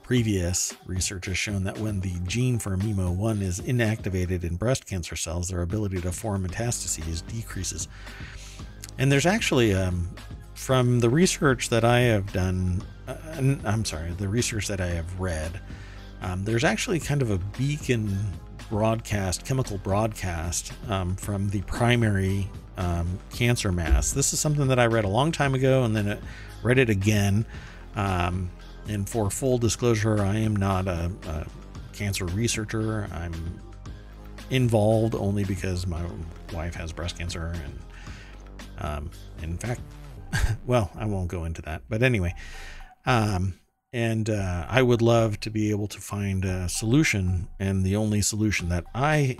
Previous 0.09 0.73
research 0.87 1.27
has 1.27 1.37
shown 1.37 1.65
that 1.65 1.77
when 1.77 1.99
the 1.99 2.15
gene 2.25 2.57
for 2.57 2.75
MeMo1 2.75 3.43
is 3.43 3.61
inactivated 3.61 4.43
in 4.43 4.55
breast 4.55 4.87
cancer 4.87 5.15
cells, 5.15 5.49
their 5.49 5.61
ability 5.61 6.01
to 6.01 6.11
form 6.11 6.47
metastases 6.47 7.21
decreases. 7.27 7.87
And 8.97 9.11
there's 9.11 9.27
actually, 9.27 9.75
um, 9.75 10.09
from 10.55 10.99
the 10.99 11.11
research 11.11 11.69
that 11.69 11.83
I 11.83 11.99
have 11.99 12.33
done, 12.33 12.81
uh, 13.07 13.17
I'm 13.37 13.85
sorry, 13.85 14.09
the 14.13 14.27
research 14.27 14.67
that 14.69 14.81
I 14.81 14.87
have 14.87 15.19
read, 15.19 15.61
um, 16.23 16.43
there's 16.43 16.63
actually 16.63 16.99
kind 16.99 17.21
of 17.21 17.29
a 17.29 17.37
beacon 17.55 18.17
broadcast, 18.67 19.45
chemical 19.45 19.77
broadcast 19.77 20.73
um, 20.89 21.15
from 21.17 21.51
the 21.51 21.61
primary 21.61 22.49
um, 22.77 23.19
cancer 23.29 23.71
mass. 23.71 24.11
This 24.11 24.33
is 24.33 24.39
something 24.39 24.69
that 24.69 24.79
I 24.79 24.87
read 24.87 25.05
a 25.05 25.09
long 25.09 25.31
time 25.31 25.53
ago 25.53 25.83
and 25.83 25.95
then 25.95 26.07
it, 26.07 26.19
read 26.63 26.79
it 26.79 26.89
again. 26.89 27.45
Um, 27.95 28.49
and 28.89 29.07
for 29.07 29.29
full 29.29 29.57
disclosure, 29.57 30.21
I 30.21 30.37
am 30.37 30.55
not 30.55 30.87
a, 30.87 31.11
a 31.27 31.45
cancer 31.93 32.25
researcher. 32.25 33.07
I'm 33.13 33.61
involved 34.49 35.15
only 35.15 35.43
because 35.43 35.85
my 35.85 36.01
wife 36.53 36.75
has 36.75 36.91
breast 36.91 37.17
cancer, 37.17 37.53
and 37.53 37.79
um, 38.79 39.11
in 39.41 39.57
fact, 39.57 39.81
well, 40.65 40.91
I 40.97 41.05
won't 41.05 41.27
go 41.27 41.45
into 41.45 41.61
that. 41.63 41.83
But 41.87 42.03
anyway, 42.03 42.33
um, 43.05 43.53
and 43.93 44.29
uh, 44.29 44.65
I 44.67 44.81
would 44.81 45.01
love 45.01 45.39
to 45.41 45.49
be 45.49 45.71
able 45.71 45.87
to 45.87 45.99
find 45.99 46.45
a 46.45 46.69
solution. 46.69 47.47
And 47.59 47.83
the 47.83 47.95
only 47.95 48.21
solution 48.21 48.69
that 48.69 48.85
I 48.93 49.37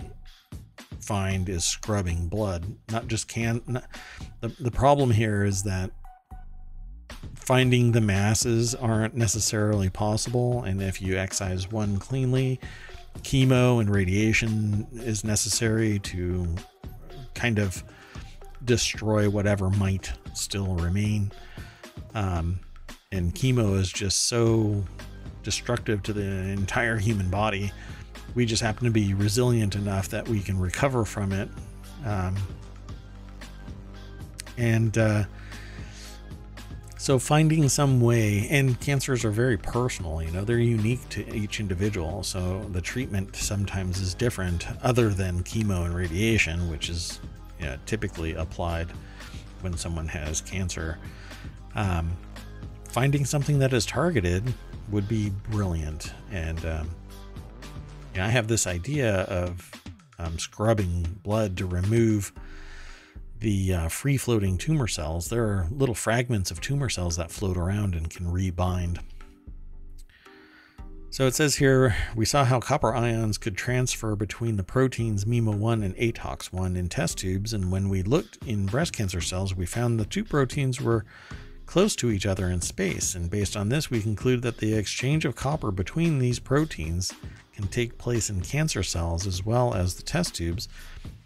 find 1.00 1.48
is 1.48 1.64
scrubbing 1.64 2.28
blood, 2.28 2.76
not 2.90 3.08
just 3.08 3.28
can. 3.28 3.62
Not, 3.66 3.84
the, 4.40 4.48
the 4.60 4.70
problem 4.70 5.10
here 5.10 5.44
is 5.44 5.62
that 5.64 5.90
finding 7.44 7.92
the 7.92 8.00
masses 8.00 8.74
aren't 8.74 9.14
necessarily 9.14 9.90
possible. 9.90 10.62
And 10.64 10.82
if 10.82 11.02
you 11.02 11.16
excise 11.16 11.70
one 11.70 11.98
cleanly, 11.98 12.60
chemo 13.22 13.80
and 13.80 13.90
radiation 13.90 14.86
is 14.92 15.24
necessary 15.24 15.98
to 16.00 16.54
kind 17.34 17.58
of 17.58 17.82
destroy 18.64 19.28
whatever 19.28 19.70
might 19.70 20.12
still 20.34 20.74
remain. 20.76 21.32
Um, 22.14 22.60
and 23.12 23.34
chemo 23.34 23.78
is 23.78 23.90
just 23.90 24.26
so 24.26 24.84
destructive 25.42 26.02
to 26.04 26.12
the 26.12 26.22
entire 26.22 26.96
human 26.96 27.30
body. 27.30 27.72
We 28.34 28.46
just 28.46 28.62
happen 28.62 28.84
to 28.84 28.90
be 28.90 29.14
resilient 29.14 29.74
enough 29.74 30.08
that 30.10 30.28
we 30.28 30.40
can 30.40 30.58
recover 30.58 31.04
from 31.04 31.32
it. 31.32 31.48
Um, 32.04 32.36
and 34.56 34.96
uh, 34.96 35.24
so 37.00 37.18
finding 37.18 37.66
some 37.70 37.98
way, 37.98 38.46
and 38.50 38.78
cancers 38.78 39.24
are 39.24 39.30
very 39.30 39.56
personal, 39.56 40.22
you 40.22 40.30
know, 40.32 40.44
they're 40.44 40.58
unique 40.58 41.08
to 41.08 41.34
each 41.34 41.58
individual. 41.58 42.22
So 42.22 42.60
the 42.72 42.82
treatment 42.82 43.34
sometimes 43.34 44.02
is 44.02 44.12
different, 44.12 44.66
other 44.82 45.08
than 45.08 45.42
chemo 45.42 45.86
and 45.86 45.94
radiation, 45.94 46.70
which 46.70 46.90
is 46.90 47.18
you 47.58 47.64
know, 47.64 47.78
typically 47.86 48.34
applied 48.34 48.88
when 49.62 49.78
someone 49.78 50.08
has 50.08 50.42
cancer. 50.42 50.98
Um, 51.74 52.10
finding 52.90 53.24
something 53.24 53.60
that 53.60 53.72
is 53.72 53.86
targeted 53.86 54.52
would 54.90 55.08
be 55.08 55.30
brilliant. 55.48 56.12
And 56.30 56.62
um, 56.66 56.90
you 58.12 58.20
know, 58.20 58.26
I 58.26 58.28
have 58.28 58.46
this 58.46 58.66
idea 58.66 59.20
of 59.22 59.70
um, 60.18 60.38
scrubbing 60.38 61.18
blood 61.22 61.56
to 61.56 61.64
remove 61.64 62.30
the 63.40 63.74
uh, 63.74 63.88
free 63.88 64.16
floating 64.16 64.56
tumor 64.58 64.86
cells. 64.86 65.28
There 65.28 65.44
are 65.44 65.66
little 65.70 65.94
fragments 65.94 66.50
of 66.50 66.60
tumor 66.60 66.88
cells 66.88 67.16
that 67.16 67.30
float 67.30 67.56
around 67.56 67.94
and 67.94 68.08
can 68.08 68.26
rebind. 68.26 68.98
So 71.12 71.26
it 71.26 71.34
says 71.34 71.56
here 71.56 71.96
we 72.14 72.24
saw 72.24 72.44
how 72.44 72.60
copper 72.60 72.94
ions 72.94 73.36
could 73.36 73.56
transfer 73.56 74.14
between 74.14 74.56
the 74.56 74.62
proteins 74.62 75.24
MeMo1 75.24 75.84
and 75.84 75.96
ATOX1 75.96 76.76
in 76.76 76.88
test 76.88 77.18
tubes, 77.18 77.52
and 77.52 77.72
when 77.72 77.88
we 77.88 78.04
looked 78.04 78.38
in 78.46 78.66
breast 78.66 78.92
cancer 78.92 79.20
cells, 79.20 79.52
we 79.54 79.66
found 79.66 79.98
the 79.98 80.04
two 80.04 80.24
proteins 80.24 80.80
were 80.80 81.04
close 81.66 81.96
to 81.96 82.10
each 82.10 82.26
other 82.26 82.48
in 82.48 82.60
space, 82.60 83.16
and 83.16 83.28
based 83.28 83.56
on 83.56 83.70
this, 83.70 83.90
we 83.90 84.00
conclude 84.00 84.42
that 84.42 84.58
the 84.58 84.74
exchange 84.74 85.24
of 85.24 85.34
copper 85.34 85.72
between 85.72 86.20
these 86.20 86.38
proteins 86.38 87.12
can 87.54 87.66
take 87.66 87.98
place 87.98 88.30
in 88.30 88.40
cancer 88.40 88.82
cells 88.82 89.26
as 89.26 89.44
well 89.44 89.74
as 89.74 89.94
the 89.94 90.02
test 90.02 90.36
tubes, 90.36 90.68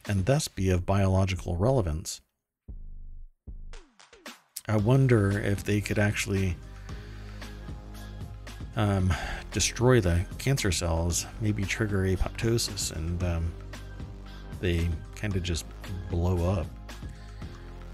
and 0.09 0.27
thus 0.27 0.49
be 0.49 0.71
of 0.71 0.85
biological 0.85 1.57
relevance. 1.57 2.21
I 4.67 4.77
wonder 4.77 5.31
if 5.31 5.65
they 5.65 5.81
could 5.81 5.99
actually 5.99 6.57
um, 8.77 9.13
destroy 9.53 10.01
the 10.01 10.25
cancer 10.39 10.73
cells, 10.73 11.27
maybe 11.41 11.65
trigger 11.65 12.03
apoptosis, 12.05 12.95
and 12.95 13.23
um, 13.23 13.53
they 14.61 14.89
kind 15.17 15.37
of 15.37 15.43
just 15.43 15.67
blow 16.11 16.51
up. 16.51 16.67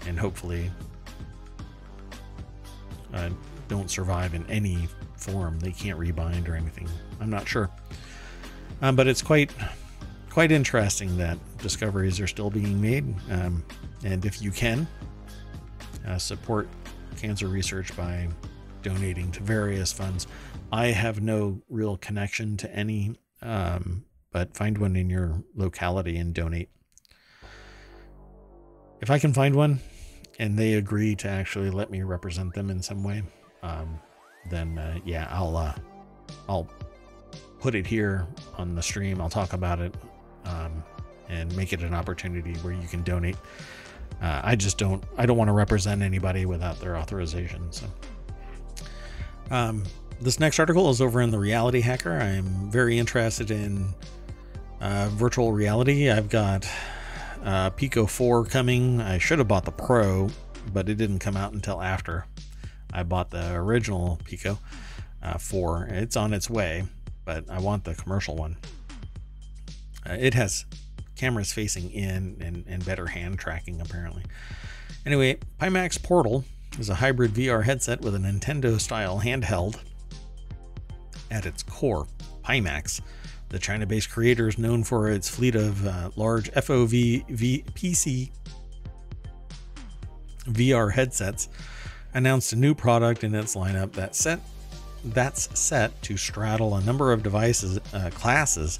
And 0.07 0.17
hopefully 0.17 0.71
uh, 3.13 3.29
don't 3.67 3.91
survive 3.91 4.33
in 4.33 4.45
any 4.49 4.87
form. 5.15 5.59
They 5.59 5.71
can't 5.71 5.99
rebind 5.99 6.47
or 6.47 6.55
anything. 6.55 6.89
I'm 7.19 7.29
not 7.29 7.47
sure, 7.47 7.69
um, 8.81 8.95
but 8.95 9.07
it's 9.07 9.21
quite 9.21 9.51
quite 10.31 10.51
interesting 10.51 11.17
that 11.17 11.37
discoveries 11.57 12.19
are 12.19 12.27
still 12.27 12.49
being 12.49 12.79
made. 12.79 13.03
Um, 13.29 13.63
and 14.05 14.25
if 14.25 14.41
you 14.41 14.49
can 14.49 14.87
uh, 16.07 16.17
support 16.17 16.69
cancer 17.17 17.47
research 17.47 17.95
by 17.97 18.29
donating 18.81 19.31
to 19.33 19.43
various 19.43 19.91
funds, 19.91 20.27
I 20.71 20.87
have 20.87 21.21
no 21.21 21.61
real 21.69 21.97
connection 21.97 22.55
to 22.57 22.73
any, 22.73 23.15
um, 23.41 24.05
but 24.31 24.55
find 24.55 24.77
one 24.77 24.95
in 24.95 25.09
your 25.09 25.43
locality 25.53 26.15
and 26.15 26.33
donate. 26.33 26.69
If 29.01 29.09
I 29.09 29.19
can 29.19 29.33
find 29.33 29.53
one, 29.53 29.81
and 30.39 30.57
they 30.57 30.75
agree 30.75 31.13
to 31.17 31.27
actually 31.27 31.69
let 31.69 31.91
me 31.91 32.03
represent 32.03 32.53
them 32.53 32.69
in 32.69 32.81
some 32.81 33.03
way, 33.03 33.21
um, 33.63 33.99
then 34.49 34.77
uh, 34.77 34.97
yeah, 35.03 35.27
I'll 35.29 35.57
uh, 35.57 35.75
I'll 36.47 36.69
put 37.59 37.75
it 37.75 37.85
here 37.85 38.27
on 38.57 38.75
the 38.75 38.81
stream. 38.81 39.19
I'll 39.19 39.29
talk 39.29 39.53
about 39.53 39.79
it 39.81 39.93
um, 40.45 40.83
and 41.29 41.55
make 41.55 41.73
it 41.73 41.81
an 41.81 41.93
opportunity 41.93 42.53
where 42.59 42.73
you 42.73 42.87
can 42.87 43.03
donate. 43.03 43.37
Uh, 44.21 44.41
I 44.43 44.55
just 44.55 44.77
don't 44.77 45.03
I 45.17 45.25
don't 45.25 45.37
want 45.37 45.47
to 45.47 45.53
represent 45.53 46.01
anybody 46.01 46.45
without 46.45 46.79
their 46.79 46.97
authorization. 46.97 47.71
So. 47.71 47.85
Um, 49.49 49.83
this 50.21 50.39
next 50.39 50.59
article 50.59 50.89
is 50.89 51.01
over 51.01 51.19
in 51.21 51.31
the 51.31 51.39
Reality 51.39 51.81
Hacker. 51.81 52.13
I'm 52.13 52.69
very 52.69 52.99
interested 52.99 53.51
in 53.51 53.93
uh, 54.79 55.09
virtual 55.11 55.51
reality. 55.51 56.09
I've 56.09 56.29
got 56.29 56.69
uh, 57.43 57.71
Pico 57.71 58.05
4 58.05 58.45
coming. 58.45 59.01
I 59.01 59.17
should 59.17 59.39
have 59.39 59.47
bought 59.47 59.65
the 59.65 59.71
Pro, 59.71 60.29
but 60.71 60.87
it 60.89 60.95
didn't 60.95 61.19
come 61.19 61.35
out 61.35 61.53
until 61.53 61.81
after 61.81 62.25
I 62.93 63.03
bought 63.03 63.31
the 63.31 63.53
original 63.53 64.19
Pico 64.23 64.59
uh, 65.23 65.37
4. 65.37 65.87
It's 65.91 66.15
on 66.15 66.33
its 66.33 66.49
way, 66.49 66.83
but 67.25 67.49
I 67.49 67.59
want 67.59 67.83
the 67.83 67.95
commercial 67.95 68.35
one. 68.35 68.57
Uh, 70.09 70.13
it 70.19 70.33
has 70.33 70.65
cameras 71.15 71.53
facing 71.53 71.91
in 71.91 72.37
and, 72.41 72.65
and 72.67 72.85
better 72.85 73.07
hand 73.07 73.39
tracking, 73.39 73.81
apparently. 73.81 74.23
Anyway, 75.05 75.37
Pimax 75.59 76.01
Portal 76.01 76.43
is 76.79 76.89
a 76.89 76.95
hybrid 76.95 77.31
VR 77.33 77.63
headset 77.63 78.01
with 78.01 78.15
a 78.15 78.19
Nintendo 78.19 78.79
style 78.79 79.19
handheld 79.19 79.79
at 81.29 81.45
its 81.45 81.63
core. 81.63 82.07
Pimax 82.43 83.01
the 83.51 83.59
China 83.59 83.85
based 83.85 84.09
creator 84.09 84.47
is 84.47 84.57
known 84.57 84.81
for 84.81 85.09
its 85.09 85.29
fleet 85.29 85.55
of 85.55 85.85
uh, 85.85 86.09
large 86.15 86.49
FOV 86.53 87.27
v- 87.27 87.65
PC 87.73 88.31
VR 90.45 90.91
headsets. 90.91 91.49
Announced 92.13 92.53
a 92.53 92.55
new 92.55 92.73
product 92.73 93.23
in 93.23 93.35
its 93.35 93.55
lineup 93.55 93.91
that 93.93 94.15
set 94.15 94.39
that's 95.05 95.59
set 95.59 95.99
to 96.03 96.15
straddle 96.15 96.75
a 96.75 96.81
number 96.81 97.11
of 97.11 97.23
devices 97.23 97.79
uh, 97.93 98.09
classes 98.13 98.79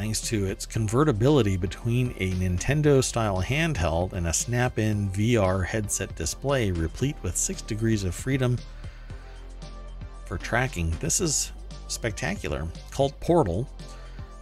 thanks 0.00 0.22
to 0.22 0.46
its 0.46 0.64
convertibility 0.64 1.58
between 1.58 2.14
a 2.20 2.32
Nintendo 2.32 3.04
style 3.04 3.42
handheld 3.42 4.14
and 4.14 4.28
a 4.28 4.32
snap 4.32 4.78
in 4.78 5.10
VR 5.10 5.62
headset 5.62 6.16
display 6.16 6.70
replete 6.70 7.16
with 7.22 7.36
6 7.36 7.60
degrees 7.62 8.04
of 8.04 8.14
freedom 8.14 8.56
for 10.24 10.38
tracking. 10.38 10.90
This 11.00 11.20
is 11.20 11.52
spectacular. 11.88 12.66
Called 12.90 13.12
Portal, 13.20 13.68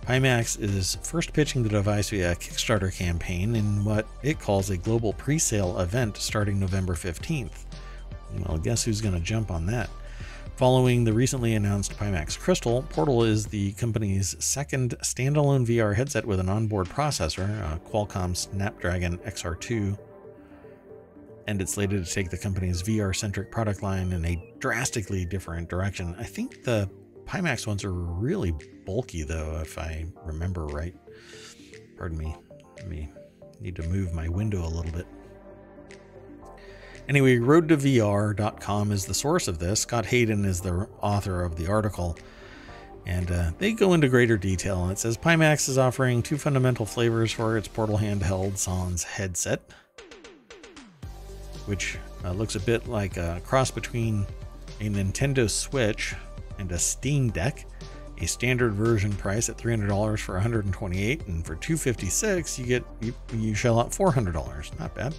Pimax 0.06 0.60
is 0.60 0.96
first 1.02 1.32
pitching 1.32 1.64
the 1.64 1.68
device 1.68 2.10
via 2.10 2.30
a 2.30 2.36
Kickstarter 2.36 2.96
campaign 2.96 3.56
in 3.56 3.84
what 3.84 4.06
it 4.22 4.38
calls 4.38 4.70
a 4.70 4.76
global 4.76 5.12
pre 5.12 5.40
sale 5.40 5.80
event 5.80 6.18
starting 6.18 6.60
November 6.60 6.94
15th. 6.94 7.64
Well, 8.46 8.58
guess 8.58 8.84
who's 8.84 9.00
going 9.00 9.14
to 9.14 9.20
jump 9.20 9.50
on 9.50 9.66
that? 9.66 9.90
Following 10.58 11.04
the 11.04 11.12
recently 11.12 11.54
announced 11.54 11.96
Pimax 11.96 12.36
Crystal, 12.36 12.82
Portal 12.90 13.22
is 13.22 13.46
the 13.46 13.70
company's 13.74 14.34
second 14.44 14.98
standalone 15.04 15.64
VR 15.64 15.94
headset 15.94 16.26
with 16.26 16.40
an 16.40 16.48
onboard 16.48 16.88
processor, 16.88 17.48
a 17.72 17.78
Qualcomm 17.88 18.36
Snapdragon 18.36 19.18
XR2, 19.18 19.96
and 21.46 21.62
it's 21.62 21.74
slated 21.74 22.04
to 22.04 22.12
take 22.12 22.28
the 22.28 22.36
company's 22.36 22.82
VR 22.82 23.14
centric 23.14 23.52
product 23.52 23.84
line 23.84 24.12
in 24.12 24.24
a 24.24 24.52
drastically 24.58 25.24
different 25.24 25.68
direction. 25.68 26.16
I 26.18 26.24
think 26.24 26.64
the 26.64 26.90
Pimax 27.24 27.68
ones 27.68 27.84
are 27.84 27.92
really 27.92 28.52
bulky, 28.84 29.22
though, 29.22 29.60
if 29.60 29.78
I 29.78 30.06
remember 30.24 30.66
right. 30.66 30.96
Pardon 31.96 32.18
me. 32.18 32.34
Let 32.78 32.88
me 32.88 33.08
need 33.60 33.76
to 33.76 33.84
move 33.84 34.12
my 34.12 34.28
window 34.28 34.66
a 34.66 34.66
little 34.66 34.90
bit. 34.90 35.06
Anyway, 37.08 37.38
roadtovr.com 37.38 38.92
is 38.92 39.06
the 39.06 39.14
source 39.14 39.48
of 39.48 39.58
this. 39.58 39.80
Scott 39.80 40.04
Hayden 40.06 40.44
is 40.44 40.60
the 40.60 40.86
author 41.00 41.42
of 41.42 41.56
the 41.56 41.66
article. 41.66 42.18
And 43.06 43.30
uh, 43.30 43.50
they 43.58 43.72
go 43.72 43.94
into 43.94 44.08
greater 44.08 44.36
detail. 44.36 44.82
And 44.82 44.92
it 44.92 44.98
says 44.98 45.16
Pimax 45.16 45.70
is 45.70 45.78
offering 45.78 46.22
two 46.22 46.36
fundamental 46.36 46.84
flavors 46.84 47.32
for 47.32 47.56
its 47.56 47.66
portal 47.66 47.96
handheld 47.96 48.58
Sans 48.58 49.02
headset, 49.02 49.62
which 51.64 51.98
uh, 52.24 52.32
looks 52.32 52.56
a 52.56 52.60
bit 52.60 52.86
like 52.86 53.16
a 53.16 53.40
cross 53.46 53.70
between 53.70 54.26
a 54.80 54.90
Nintendo 54.90 55.48
Switch 55.48 56.14
and 56.58 56.70
a 56.70 56.78
Steam 56.78 57.30
Deck. 57.30 57.64
A 58.20 58.26
standard 58.26 58.74
version 58.74 59.12
price 59.12 59.48
at 59.48 59.56
$300 59.56 60.18
for 60.18 60.34
128 60.34 61.26
and 61.28 61.46
for 61.46 61.54
256 61.54 62.58
you 62.58 62.66
get 62.66 62.84
you, 63.00 63.14
you 63.32 63.54
shell 63.54 63.78
out 63.78 63.92
$400. 63.92 64.78
Not 64.80 64.92
bad. 64.92 65.14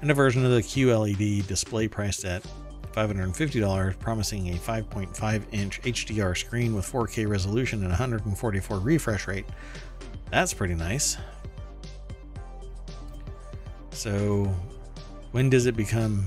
And 0.00 0.10
a 0.10 0.14
version 0.14 0.44
of 0.44 0.52
the 0.52 0.60
QLED 0.60 1.46
display 1.46 1.88
priced 1.88 2.24
at 2.24 2.44
$550, 2.92 3.98
promising 3.98 4.48
a 4.50 4.58
5.5 4.58 5.42
inch 5.52 5.82
HDR 5.82 6.36
screen 6.36 6.74
with 6.74 6.90
4K 6.90 7.28
resolution 7.28 7.80
and 7.80 7.90
144 7.90 8.78
refresh 8.78 9.26
rate. 9.26 9.46
That's 10.30 10.54
pretty 10.54 10.74
nice. 10.74 11.16
So, 13.90 14.54
when 15.32 15.50
does 15.50 15.66
it 15.66 15.76
become? 15.76 16.26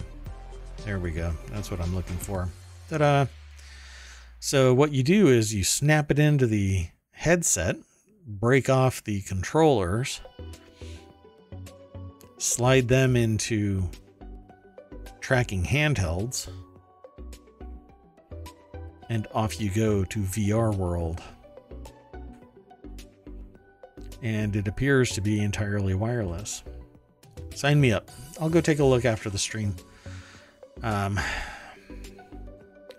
There 0.85 0.99
we 0.99 1.11
go. 1.11 1.31
That's 1.51 1.71
what 1.71 1.79
I'm 1.79 1.95
looking 1.95 2.17
for. 2.17 2.49
Ta 2.89 2.97
da! 2.97 3.25
So, 4.39 4.73
what 4.73 4.91
you 4.91 5.03
do 5.03 5.27
is 5.27 5.53
you 5.53 5.63
snap 5.63 6.11
it 6.11 6.19
into 6.19 6.47
the 6.47 6.87
headset, 7.11 7.77
break 8.25 8.69
off 8.69 9.03
the 9.03 9.21
controllers, 9.21 10.21
slide 12.41 12.87
them 12.87 13.15
into 13.15 13.87
tracking 15.19 15.63
handhelds, 15.63 16.49
and 19.09 19.27
off 19.33 19.61
you 19.61 19.69
go 19.69 20.03
to 20.05 20.19
VR 20.19 20.75
World. 20.75 21.21
And 24.23 24.55
it 24.55 24.67
appears 24.67 25.11
to 25.11 25.21
be 25.21 25.39
entirely 25.39 25.93
wireless. 25.93 26.63
Sign 27.53 27.81
me 27.81 27.91
up. 27.91 28.09
I'll 28.39 28.49
go 28.49 28.61
take 28.61 28.79
a 28.79 28.85
look 28.85 29.05
after 29.05 29.29
the 29.29 29.37
stream. 29.37 29.75
Um, 30.83 31.19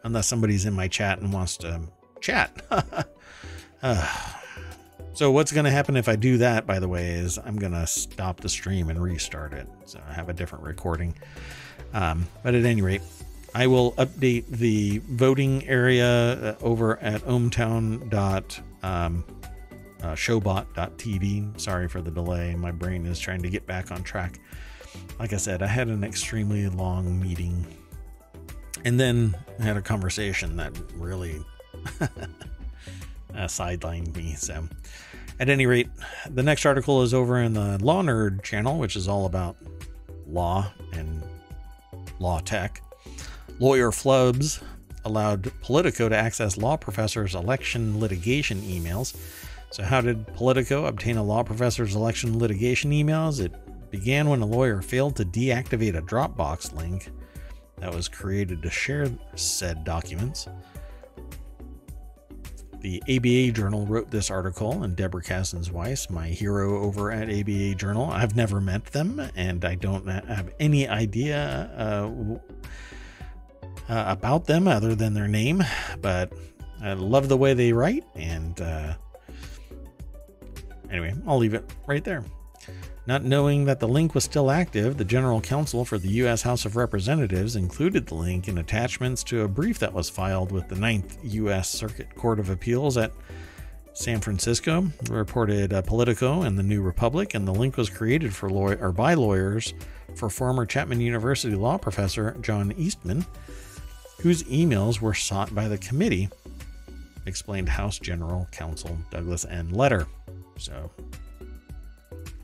unless 0.05 0.27
somebody's 0.27 0.67
in 0.67 0.75
my 0.75 0.89
chat 0.89 1.21
and 1.21 1.33
wants 1.33 1.57
to 1.59 1.81
chat. 2.21 2.65
uh, 3.83 4.42
so 5.15 5.31
what's 5.31 5.53
going 5.53 5.65
to 5.65 5.71
happen 5.71 5.97
if 5.97 6.09
I 6.09 6.17
do 6.17 6.39
that, 6.39 6.67
by 6.67 6.79
the 6.79 6.89
way, 6.89 7.11
is 7.11 7.39
I'm 7.39 7.57
going 7.57 7.73
to 7.73 7.87
stop 7.87 8.41
the 8.41 8.49
stream 8.49 8.91
and 8.91 9.03
restart 9.03 9.53
it. 9.53 9.69
So 9.85 10.01
I 10.09 10.13
have 10.13 10.29
a 10.29 10.33
different 10.33 10.65
recording. 10.65 11.15
Um, 11.93 12.27
but 12.43 12.55
at 12.55 12.65
any 12.65 12.83
rate, 12.83 13.03
I 13.55 13.67
will 13.67 13.93
update 13.93 14.47
the 14.47 15.03
voting 15.05 15.67
area 15.69 16.09
uh, 16.09 16.57
over 16.63 16.99
at 17.01 17.21
ohmtown.showbot.tv. 17.23 18.83
Um, 18.83 19.25
uh, 21.55 21.59
Sorry 21.59 21.89
for 21.89 22.01
the 22.01 22.11
delay. 22.11 22.55
My 22.55 22.73
brain 22.73 23.07
is 23.07 23.19
trying 23.19 23.43
to 23.43 23.51
get 23.51 23.67
back 23.67 23.91
on 23.91 24.03
track. 24.03 24.41
Like 25.19 25.33
I 25.33 25.37
said, 25.37 25.63
I 25.63 25.67
had 25.67 25.89
an 25.89 26.05
extremely 26.05 26.69
long 26.69 27.21
meeting 27.21 27.67
and 28.85 28.99
then 28.99 29.35
I 29.59 29.63
had 29.63 29.77
a 29.77 29.83
conversation 29.83 30.57
that 30.57 30.73
really 30.95 31.45
uh, 33.35 33.47
sidelined 33.47 34.15
me. 34.17 34.35
So, 34.35 34.69
at 35.41 35.49
any 35.49 35.67
rate, 35.67 35.89
the 36.31 36.43
next 36.43 36.67
article 36.67 37.03
is 37.03 37.15
over 37.15 37.39
in 37.39 37.55
the 37.55 37.79
Law 37.83 38.03
Nerd 38.03 38.43
channel, 38.43 38.79
which 38.79 38.97
is 38.97 39.09
all 39.09 39.27
about 39.27 39.57
law 40.27 40.73
and 40.93 41.23
law 42.19 42.41
tech. 42.41 42.83
Lawyer 43.59 43.91
Flubs 43.91 44.63
allowed 45.05 45.53
Politico 45.61 46.09
to 46.09 46.17
access 46.17 46.57
law 46.57 46.77
professors' 46.77 47.35
election 47.35 47.99
litigation 47.99 48.61
emails. 48.63 49.17
So, 49.71 49.83
how 49.83 50.01
did 50.01 50.27
Politico 50.35 50.87
obtain 50.87 51.17
a 51.17 51.23
law 51.23 51.43
professor's 51.43 51.95
election 51.95 52.39
litigation 52.39 52.91
emails? 52.91 53.41
It 53.41 53.53
began 53.91 54.29
when 54.29 54.43
a 54.43 54.47
lawyer 54.47 54.83
failed 54.83 55.17
to 55.17 55.25
deactivate 55.25 55.97
a 55.97 56.03
Dropbox 56.03 56.75
link 56.75 57.11
that 57.79 57.95
was 57.95 58.09
created 58.09 58.63
to 58.63 58.71
share 58.71 59.11
said 59.35 59.85
documents. 59.85 60.49
The 62.83 63.01
ABA 63.09 63.53
Journal 63.53 63.87
wrote 63.87 64.11
this 64.11 64.29
article, 64.29 64.83
and 64.83 64.97
Deborah 64.97 65.23
Cassens-Weiss, 65.23 66.11
my 66.11 66.27
hero 66.27 66.83
over 66.83 67.13
at 67.13 67.31
ABA 67.31 67.77
Journal, 67.77 68.11
I've 68.11 68.35
never 68.35 68.61
met 68.61 68.87
them, 68.87 69.21
and 69.37 69.65
I 69.65 69.77
don't 69.77 70.05
have 70.09 70.53
any 70.59 70.89
idea 70.89 71.71
uh, 71.79 72.11
uh, 73.89 74.05
about 74.09 74.47
them 74.47 74.67
other 74.67 74.97
than 74.97 75.15
their 75.15 75.29
name, 75.29 75.63
but 76.01 76.33
I 76.83 76.95
love 76.95 77.29
the 77.29 77.37
way 77.37 77.55
they 77.55 77.73
write, 77.73 78.03
and 78.17 78.61
uh, 78.61 78.95
anyway, 80.91 81.15
I'll 81.25 81.39
leave 81.39 81.55
it 81.55 81.65
right 81.87 82.03
there. 82.03 82.25
Not 83.05 83.25
knowing 83.25 83.65
that 83.65 83.81
the 83.81 83.89
link 83.89 84.15
was 84.15 84.23
still 84.23 84.51
active, 84.51 84.97
the 84.97 85.05
general 85.05 85.41
counsel 85.41 85.85
for 85.85 85.99
the 85.99 86.09
U.S. 86.09 86.43
House 86.43 86.65
of 86.65 86.77
Representatives 86.77 87.57
included 87.57 88.07
the 88.07 88.15
link 88.15 88.47
in 88.47 88.59
attachments 88.59 89.25
to 89.25 89.43
a 89.43 89.49
brief 89.49 89.81
that 89.81 89.93
was 89.93 90.09
filed 90.09 90.53
with 90.53 90.69
the 90.69 90.77
Ninth 90.77 91.19
U.S. 91.25 91.69
Circuit 91.69 92.15
Court 92.15 92.39
of 92.39 92.49
Appeals 92.49 92.97
at 92.97 93.11
San 93.93 94.21
Francisco, 94.21 94.87
reported 95.11 95.73
uh, 95.73 95.83
Politico 95.83 96.43
and 96.43 96.57
the 96.57 96.63
New 96.63 96.81
Republic, 96.81 97.35
and 97.35 97.47
the 97.47 97.53
link 97.53 97.77
was 97.77 97.91
created 97.91 98.33
for 98.33 98.49
law- 98.49 98.75
or 98.75 98.93
by 98.93 99.15
lawyers 99.15 99.75
for 100.15 100.31
former 100.31 100.65
Chapman 100.65 101.01
University 101.01 101.57
law 101.57 101.79
professor 101.79 102.37
John 102.41 102.73
Eastman, 102.79 103.27
whose 104.21 104.45
emails 104.45 105.01
were 105.01 105.15
sought 105.15 105.53
by 105.53 105.67
the 105.67 105.79
committee, 105.79 106.29
explained 107.27 107.69
House 107.69 107.99
General 107.99 108.49
Counsel 108.53 108.97
Douglas 109.11 109.45
N. 109.45 109.71
Letter. 109.71 110.07
So 110.57 110.91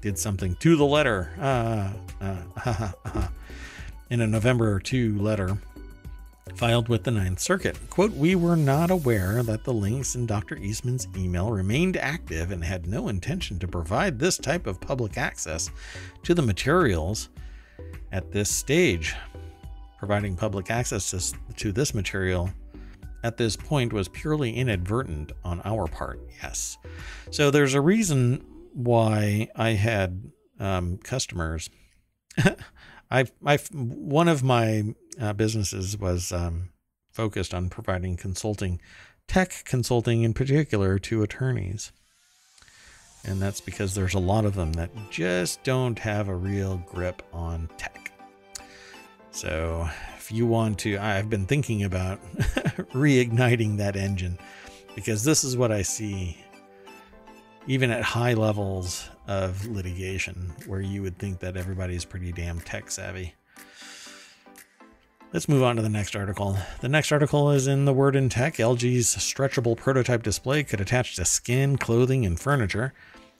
did 0.00 0.18
something 0.18 0.54
to 0.56 0.76
the 0.76 0.84
letter 0.84 1.30
uh, 1.40 1.92
uh, 2.20 3.28
in 4.10 4.20
a 4.20 4.26
November 4.26 4.78
2 4.78 5.18
letter 5.18 5.58
filed 6.54 6.88
with 6.88 7.04
the 7.04 7.10
Ninth 7.10 7.38
Circuit. 7.38 7.78
Quote, 7.90 8.12
We 8.12 8.34
were 8.34 8.56
not 8.56 8.90
aware 8.90 9.42
that 9.42 9.64
the 9.64 9.72
links 9.72 10.14
in 10.14 10.26
Dr. 10.26 10.56
Eastman's 10.56 11.06
email 11.16 11.50
remained 11.50 11.96
active 11.96 12.50
and 12.50 12.64
had 12.64 12.86
no 12.86 13.08
intention 13.08 13.58
to 13.60 13.68
provide 13.68 14.18
this 14.18 14.38
type 14.38 14.66
of 14.66 14.80
public 14.80 15.16
access 15.16 15.70
to 16.24 16.34
the 16.34 16.42
materials 16.42 17.28
at 18.12 18.32
this 18.32 18.50
stage. 18.50 19.14
Providing 19.98 20.36
public 20.36 20.70
access 20.70 21.10
to, 21.10 21.54
to 21.54 21.72
this 21.72 21.94
material 21.94 22.50
at 23.24 23.36
this 23.36 23.56
point 23.56 23.92
was 23.92 24.08
purely 24.08 24.52
inadvertent 24.52 25.32
on 25.44 25.60
our 25.64 25.86
part, 25.86 26.20
yes. 26.42 26.78
So 27.30 27.50
there's 27.50 27.74
a 27.74 27.80
reason 27.80 28.44
why 28.72 29.48
I 29.54 29.70
had 29.70 30.30
um, 30.60 30.98
customers. 30.98 31.70
I've, 33.10 33.32
I've, 33.44 33.68
one 33.72 34.28
of 34.28 34.42
my 34.42 34.94
uh, 35.20 35.32
businesses 35.32 35.96
was 35.96 36.32
um, 36.32 36.70
focused 37.10 37.54
on 37.54 37.70
providing 37.70 38.16
consulting, 38.16 38.80
tech 39.26 39.64
consulting 39.64 40.22
in 40.22 40.34
particular, 40.34 40.98
to 41.00 41.22
attorneys. 41.22 41.92
And 43.24 43.42
that's 43.42 43.60
because 43.60 43.94
there's 43.94 44.14
a 44.14 44.20
lot 44.20 44.44
of 44.44 44.54
them 44.54 44.72
that 44.74 44.90
just 45.10 45.62
don't 45.64 45.98
have 45.98 46.28
a 46.28 46.36
real 46.36 46.82
grip 46.86 47.22
on 47.32 47.68
tech. 47.76 48.12
So, 49.30 49.88
if 50.16 50.32
you 50.32 50.46
want 50.46 50.78
to, 50.80 50.98
I've 50.98 51.30
been 51.30 51.46
thinking 51.46 51.84
about 51.84 52.20
reigniting 52.92 53.78
that 53.78 53.96
engine 53.96 54.38
because 54.94 55.24
this 55.24 55.44
is 55.44 55.56
what 55.56 55.72
I 55.72 55.82
see 55.82 56.36
even 57.68 57.90
at 57.90 58.02
high 58.02 58.32
levels 58.32 59.10
of 59.26 59.66
litigation 59.66 60.52
where 60.66 60.80
you 60.80 61.02
would 61.02 61.18
think 61.18 61.38
that 61.40 61.54
everybody's 61.56 62.04
pretty 62.04 62.32
damn 62.32 62.58
tech 62.60 62.90
savvy. 62.90 63.34
Let's 65.34 65.50
move 65.50 65.62
on 65.62 65.76
to 65.76 65.82
the 65.82 65.90
next 65.90 66.16
article. 66.16 66.56
The 66.80 66.88
next 66.88 67.12
article 67.12 67.50
is 67.50 67.66
in 67.66 67.84
the 67.84 67.92
Word 67.92 68.16
in 68.16 68.30
Tech. 68.30 68.54
LG's 68.54 69.14
stretchable 69.16 69.76
prototype 69.76 70.22
display 70.22 70.64
could 70.64 70.80
attach 70.80 71.16
to 71.16 71.26
skin, 71.26 71.76
clothing, 71.76 72.24
and 72.24 72.40
furniture. 72.40 72.94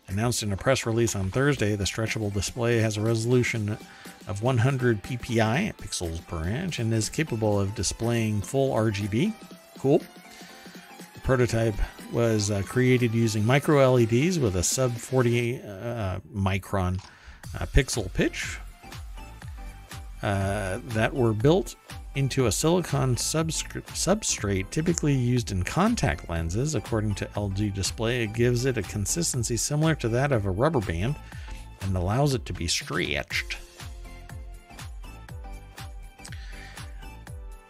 Announced 0.08 0.42
in 0.42 0.52
a 0.52 0.56
press 0.58 0.84
release 0.84 1.16
on 1.16 1.30
Thursday, 1.30 1.74
the 1.74 1.84
stretchable 1.84 2.30
display 2.30 2.78
has 2.80 2.98
a 2.98 3.00
resolution 3.00 3.78
of 4.26 4.42
100 4.42 5.02
ppi 5.02 5.74
pixels 5.76 6.26
per 6.26 6.44
inch 6.44 6.78
and 6.78 6.92
is 6.92 7.08
capable 7.08 7.58
of 7.58 7.74
displaying 7.74 8.42
full 8.42 8.74
RGB. 8.74 9.32
Cool. 9.78 10.02
The 11.14 11.20
prototype 11.20 11.76
was 12.12 12.50
uh, 12.50 12.62
created 12.64 13.14
using 13.14 13.44
micro 13.44 13.92
LEDs 13.92 14.38
with 14.38 14.56
a 14.56 14.62
sub 14.62 14.92
40 14.92 15.60
uh, 15.60 16.20
micron 16.34 17.02
uh, 17.54 17.66
pixel 17.66 18.12
pitch 18.12 18.58
uh, 20.22 20.80
that 20.88 21.14
were 21.14 21.32
built 21.32 21.76
into 22.14 22.46
a 22.46 22.52
silicon 22.52 23.14
substrate 23.14 24.70
typically 24.70 25.14
used 25.14 25.52
in 25.52 25.62
contact 25.62 26.28
lenses. 26.28 26.74
According 26.74 27.14
to 27.16 27.26
LG 27.26 27.72
Display, 27.74 28.24
it 28.24 28.32
gives 28.32 28.64
it 28.64 28.76
a 28.76 28.82
consistency 28.82 29.56
similar 29.56 29.94
to 29.96 30.08
that 30.08 30.32
of 30.32 30.46
a 30.46 30.50
rubber 30.50 30.80
band 30.80 31.14
and 31.82 31.96
allows 31.96 32.34
it 32.34 32.44
to 32.46 32.52
be 32.52 32.66
stretched. 32.66 33.58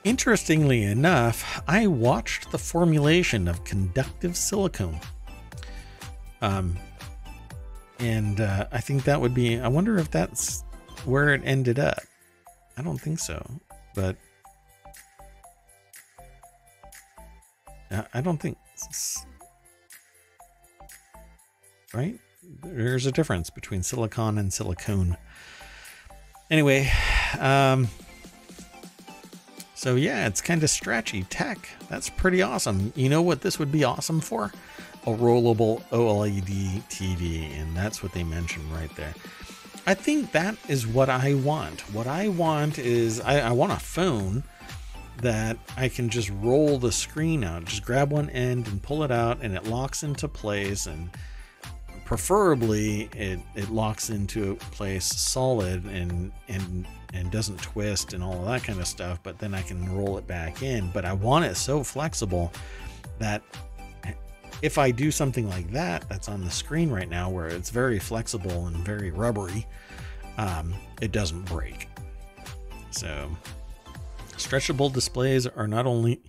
Interestingly 0.04 0.84
enough, 0.84 1.62
I 1.66 1.86
watched 1.86 2.50
the 2.50 2.58
formulation 2.58 3.48
of 3.48 3.64
conductive 3.64 4.36
silicone. 4.36 5.00
Um, 6.40 6.78
and 7.98 8.40
uh, 8.40 8.66
I 8.72 8.80
think 8.80 9.04
that 9.04 9.20
would 9.20 9.34
be, 9.34 9.58
I 9.58 9.68
wonder 9.68 9.98
if 9.98 10.10
that's 10.10 10.64
where 11.04 11.34
it 11.34 11.42
ended 11.44 11.78
up. 11.78 11.98
I 12.76 12.82
don't 12.82 13.00
think 13.00 13.18
so, 13.18 13.44
but 13.94 14.16
I 18.14 18.20
don't 18.20 18.38
think, 18.38 18.56
right? 21.92 22.18
There's 22.62 23.06
a 23.06 23.12
difference 23.12 23.50
between 23.50 23.82
silicon 23.82 24.38
and 24.38 24.52
silicone. 24.52 25.16
Anyway, 26.50 26.90
um, 27.38 27.88
So 29.78 29.94
yeah, 29.94 30.26
it's 30.26 30.40
kind 30.40 30.64
of 30.64 30.70
stretchy 30.70 31.22
tech. 31.22 31.68
That's 31.88 32.10
pretty 32.10 32.42
awesome. 32.42 32.92
You 32.96 33.08
know 33.08 33.22
what 33.22 33.42
this 33.42 33.60
would 33.60 33.70
be 33.70 33.84
awesome 33.84 34.20
for? 34.20 34.50
A 35.06 35.10
rollable 35.10 35.84
OLED 35.90 36.82
TV, 36.88 37.56
and 37.56 37.76
that's 37.76 38.02
what 38.02 38.10
they 38.10 38.24
mentioned 38.24 38.72
right 38.72 38.90
there. 38.96 39.14
I 39.86 39.94
think 39.94 40.32
that 40.32 40.56
is 40.68 40.84
what 40.84 41.08
I 41.08 41.34
want. 41.34 41.82
What 41.94 42.08
I 42.08 42.26
want 42.26 42.80
is 42.80 43.20
I, 43.20 43.38
I 43.38 43.52
want 43.52 43.70
a 43.70 43.78
phone 43.78 44.42
that 45.18 45.56
I 45.76 45.88
can 45.88 46.08
just 46.08 46.30
roll 46.40 46.80
the 46.80 46.90
screen 46.90 47.44
out, 47.44 47.66
just 47.66 47.84
grab 47.84 48.10
one 48.10 48.30
end 48.30 48.66
and 48.66 48.82
pull 48.82 49.04
it 49.04 49.12
out, 49.12 49.38
and 49.42 49.54
it 49.54 49.66
locks 49.66 50.02
into 50.02 50.26
place. 50.26 50.88
And 50.88 51.08
preferably, 52.04 53.10
it, 53.12 53.38
it 53.54 53.70
locks 53.70 54.10
into 54.10 54.56
place 54.72 55.04
solid 55.04 55.84
and 55.84 56.32
and 56.48 56.84
and 57.14 57.30
doesn't 57.30 57.60
twist 57.62 58.12
and 58.12 58.22
all 58.22 58.44
that 58.44 58.62
kind 58.64 58.78
of 58.78 58.86
stuff, 58.86 59.18
but 59.22 59.38
then 59.38 59.54
I 59.54 59.62
can 59.62 59.90
roll 59.94 60.18
it 60.18 60.26
back 60.26 60.62
in. 60.62 60.90
But 60.92 61.04
I 61.04 61.12
want 61.12 61.44
it 61.44 61.56
so 61.56 61.82
flexible 61.82 62.52
that 63.18 63.42
if 64.62 64.78
I 64.78 64.90
do 64.90 65.10
something 65.10 65.48
like 65.48 65.70
that, 65.72 66.08
that's 66.08 66.28
on 66.28 66.44
the 66.44 66.50
screen 66.50 66.90
right 66.90 67.08
now, 67.08 67.30
where 67.30 67.46
it's 67.46 67.70
very 67.70 67.98
flexible 67.98 68.66
and 68.66 68.76
very 68.78 69.10
rubbery, 69.10 69.66
um, 70.36 70.74
it 71.00 71.12
doesn't 71.12 71.44
break. 71.44 71.88
So, 72.90 73.30
stretchable 74.32 74.92
displays 74.92 75.46
are 75.46 75.68
not 75.68 75.86
only 75.86 76.22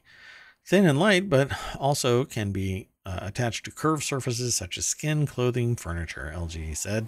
thin 0.66 0.86
and 0.86 1.00
light, 1.00 1.30
but 1.30 1.52
also 1.80 2.26
can 2.26 2.52
be 2.52 2.90
uh, 3.06 3.20
attached 3.22 3.66
to 3.66 3.72
curved 3.72 4.04
surfaces 4.04 4.56
such 4.56 4.78
as 4.78 4.86
skin, 4.86 5.26
clothing, 5.26 5.76
furniture, 5.76 6.32
LG 6.36 6.78
said. 6.78 7.08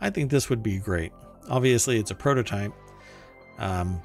I 0.00 0.10
think 0.10 0.30
this 0.30 0.48
would 0.48 0.62
be 0.62 0.78
great. 0.78 1.12
Obviously, 1.48 1.98
it's 1.98 2.10
a 2.10 2.14
prototype, 2.14 2.72
um, 3.58 4.00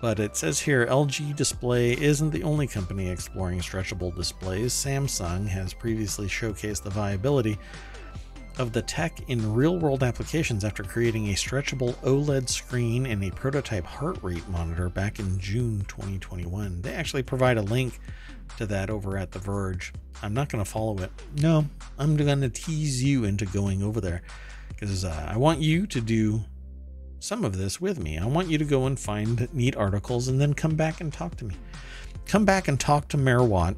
but 0.00 0.20
it 0.20 0.36
says 0.36 0.60
here 0.60 0.86
LG 0.86 1.34
Display 1.34 1.92
isn't 1.92 2.30
the 2.30 2.44
only 2.44 2.66
company 2.66 3.08
exploring 3.08 3.60
stretchable 3.60 4.14
displays. 4.14 4.72
Samsung 4.72 5.48
has 5.48 5.74
previously 5.74 6.28
showcased 6.28 6.82
the 6.82 6.90
viability 6.90 7.58
of 8.58 8.72
the 8.72 8.82
tech 8.82 9.20
in 9.28 9.54
real 9.54 9.78
world 9.78 10.02
applications 10.02 10.64
after 10.64 10.82
creating 10.82 11.28
a 11.28 11.34
stretchable 11.34 11.94
OLED 11.96 12.48
screen 12.48 13.06
and 13.06 13.24
a 13.24 13.30
prototype 13.30 13.84
heart 13.84 14.18
rate 14.22 14.46
monitor 14.48 14.88
back 14.88 15.18
in 15.18 15.38
June 15.38 15.84
2021. 15.86 16.82
They 16.82 16.92
actually 16.92 17.22
provide 17.22 17.56
a 17.56 17.62
link 17.62 18.00
to 18.56 18.66
that 18.66 18.90
over 18.90 19.16
at 19.16 19.30
The 19.30 19.38
Verge. 19.38 19.92
I'm 20.22 20.34
not 20.34 20.48
going 20.48 20.64
to 20.64 20.68
follow 20.68 20.98
it. 20.98 21.10
No, 21.40 21.66
I'm 21.98 22.16
going 22.16 22.40
to 22.40 22.48
tease 22.48 23.02
you 23.02 23.24
into 23.24 23.46
going 23.46 23.82
over 23.82 24.00
there 24.00 24.22
because 24.68 25.04
uh, 25.04 25.28
I 25.28 25.36
want 25.36 25.60
you 25.60 25.86
to 25.86 26.00
do 26.00 26.44
some 27.20 27.44
of 27.44 27.56
this 27.56 27.80
with 27.80 27.98
me. 27.98 28.18
I 28.18 28.26
want 28.26 28.48
you 28.48 28.58
to 28.58 28.64
go 28.64 28.86
and 28.86 28.98
find 28.98 29.52
neat 29.52 29.76
articles 29.76 30.28
and 30.28 30.40
then 30.40 30.54
come 30.54 30.74
back 30.74 31.00
and 31.00 31.12
talk 31.12 31.36
to 31.36 31.44
me. 31.44 31.54
Come 32.26 32.44
back 32.44 32.68
and 32.68 32.78
talk 32.78 33.08
to 33.08 33.16
Mayor 33.16 33.42
Watt 33.42 33.74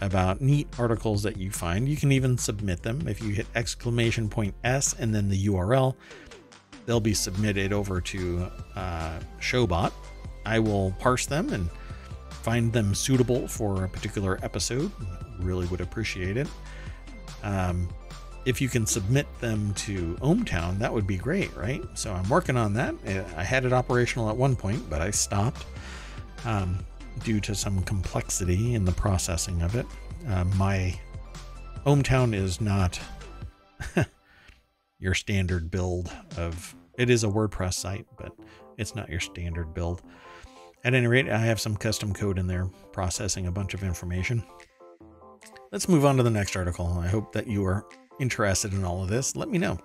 about 0.00 0.40
neat 0.40 0.68
articles 0.78 1.22
that 1.22 1.36
you 1.36 1.50
find. 1.50 1.88
You 1.88 1.96
can 1.96 2.12
even 2.12 2.36
submit 2.36 2.82
them 2.82 3.08
if 3.08 3.22
you 3.22 3.30
hit 3.30 3.46
exclamation 3.54 4.28
point 4.28 4.54
S 4.64 4.94
and 4.98 5.14
then 5.14 5.28
the 5.28 5.46
URL. 5.46 5.94
They'll 6.84 7.00
be 7.00 7.14
submitted 7.14 7.72
over 7.72 8.00
to 8.00 8.50
uh, 8.76 9.18
Showbot. 9.40 9.92
I 10.44 10.58
will 10.58 10.92
parse 11.00 11.26
them 11.26 11.52
and 11.52 11.68
find 12.30 12.72
them 12.72 12.94
suitable 12.94 13.48
for 13.48 13.84
a 13.84 13.88
particular 13.88 14.38
episode. 14.42 14.92
Really 15.40 15.66
would 15.66 15.80
appreciate 15.80 16.36
it. 16.36 16.46
Um, 17.42 17.88
if 18.46 18.60
you 18.60 18.68
can 18.68 18.86
submit 18.86 19.26
them 19.40 19.74
to 19.74 20.14
ohmTown, 20.22 20.78
that 20.78 20.92
would 20.92 21.06
be 21.06 21.16
great, 21.16 21.54
right? 21.56 21.82
So 21.94 22.12
I'm 22.12 22.28
working 22.28 22.56
on 22.56 22.72
that. 22.74 22.94
I 23.36 23.42
had 23.42 23.64
it 23.64 23.72
operational 23.72 24.30
at 24.30 24.36
one 24.36 24.54
point, 24.54 24.88
but 24.88 25.02
I 25.02 25.10
stopped 25.10 25.66
um, 26.44 26.78
due 27.24 27.40
to 27.40 27.56
some 27.56 27.82
complexity 27.82 28.74
in 28.74 28.84
the 28.84 28.92
processing 28.92 29.62
of 29.62 29.74
it. 29.74 29.84
Uh, 30.28 30.44
my 30.54 30.96
ohmTown 31.84 32.34
is 32.34 32.60
not 32.60 33.00
your 35.00 35.14
standard 35.14 35.68
build 35.68 36.10
of. 36.36 36.74
It 36.96 37.10
is 37.10 37.24
a 37.24 37.28
WordPress 37.28 37.74
site, 37.74 38.06
but 38.16 38.32
it's 38.78 38.94
not 38.94 39.10
your 39.10 39.20
standard 39.20 39.74
build. 39.74 40.02
At 40.84 40.94
any 40.94 41.08
rate, 41.08 41.28
I 41.28 41.38
have 41.38 41.60
some 41.60 41.76
custom 41.76 42.14
code 42.14 42.38
in 42.38 42.46
there 42.46 42.70
processing 42.92 43.48
a 43.48 43.52
bunch 43.52 43.74
of 43.74 43.82
information. 43.82 44.44
Let's 45.72 45.88
move 45.88 46.04
on 46.04 46.16
to 46.16 46.22
the 46.22 46.30
next 46.30 46.54
article. 46.54 46.86
I 47.02 47.08
hope 47.08 47.32
that 47.32 47.48
you 47.48 47.66
are 47.66 47.84
interested 48.18 48.72
in 48.72 48.84
all 48.84 49.02
of 49.02 49.08
this, 49.08 49.36
let 49.36 49.48
me 49.48 49.58
know. 49.58 49.78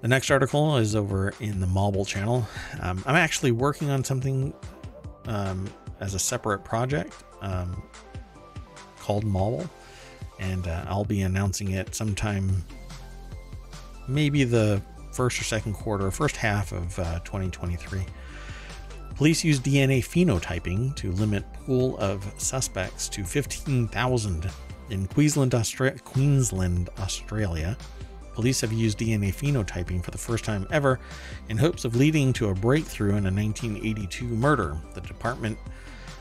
The 0.00 0.08
next 0.08 0.30
article 0.30 0.76
is 0.76 0.94
over 0.94 1.32
in 1.40 1.60
the 1.60 1.66
Mobile 1.66 2.04
channel. 2.04 2.46
Um, 2.80 3.02
I'm 3.06 3.16
actually 3.16 3.52
working 3.52 3.90
on 3.90 4.04
something 4.04 4.52
um, 5.26 5.66
as 6.00 6.14
a 6.14 6.18
separate 6.18 6.64
project 6.64 7.14
um, 7.40 7.82
called 8.98 9.24
Mobile, 9.24 9.68
and 10.38 10.66
uh, 10.66 10.84
I'll 10.88 11.04
be 11.04 11.22
announcing 11.22 11.70
it 11.70 11.94
sometime, 11.94 12.64
maybe 14.06 14.44
the 14.44 14.82
first 15.12 15.40
or 15.40 15.44
second 15.44 15.72
quarter, 15.72 16.10
first 16.10 16.36
half 16.36 16.72
of 16.72 16.98
uh, 16.98 17.20
2023. 17.20 18.04
Police 19.16 19.44
use 19.44 19.60
DNA 19.60 20.00
phenotyping 20.00 20.94
to 20.96 21.12
limit 21.12 21.44
pool 21.64 21.96
of 21.98 22.24
suspects 22.36 23.08
to 23.10 23.24
15,000 23.24 24.50
in 24.90 25.06
Queensland, 25.06 25.52
Austra- 25.52 26.02
Queensland, 26.04 26.90
Australia, 26.98 27.76
police 28.34 28.60
have 28.60 28.72
used 28.72 28.98
DNA 28.98 29.32
phenotyping 29.34 30.02
for 30.02 30.10
the 30.10 30.18
first 30.18 30.44
time 30.44 30.66
ever 30.70 30.98
in 31.48 31.56
hopes 31.56 31.84
of 31.84 31.96
leading 31.96 32.32
to 32.34 32.48
a 32.48 32.54
breakthrough 32.54 33.16
in 33.16 33.26
a 33.26 33.32
1982 33.32 34.24
murder. 34.24 34.76
The 34.94 35.00
department 35.00 35.58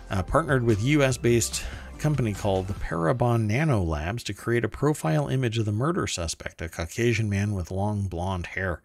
uh, 0.10 0.24
partnered 0.24 0.64
with 0.64 0.84
US 0.84 1.18
based 1.18 1.64
company 1.98 2.34
called 2.34 2.68
the 2.68 2.74
Parabon 2.74 3.48
Nano 3.48 3.82
Labs 3.82 4.24
to 4.26 4.34
create 4.34 4.66
a 4.66 4.70
profile 4.70 5.28
image 5.28 5.58
of 5.58 5.66
the 5.66 5.72
murder 5.72 6.06
suspect, 6.06 6.62
a 6.62 6.70
Caucasian 6.70 7.30
man 7.30 7.54
with 7.54 7.72
long 7.72 8.08
blonde 8.08 8.48
hair. 8.48 8.82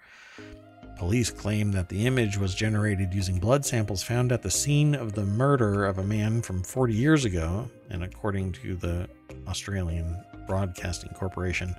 Police 0.99 1.31
claim 1.31 1.71
that 1.73 1.89
the 1.89 2.09
image 2.09 2.37
was 2.37 2.57
generated 2.57 3.15
using 3.15 3.39
blood 3.39 3.65
samples 3.65 4.03
found 4.03 4.33
at 4.33 4.43
the 4.43 4.51
scene 4.51 4.97
of 4.97 5.13
the 5.13 5.25
murder 5.25 5.85
of 5.85 5.99
a 5.99 6.05
man 6.05 6.43
from 6.43 6.65
40 6.65 6.93
years 6.93 7.25
ago, 7.25 7.71
and 7.89 8.03
according 8.03 8.51
to 8.53 8.75
the 8.75 9.09
Australian 9.47 10.17
Broadcasting 10.49 11.11
Corporation, 11.11 11.73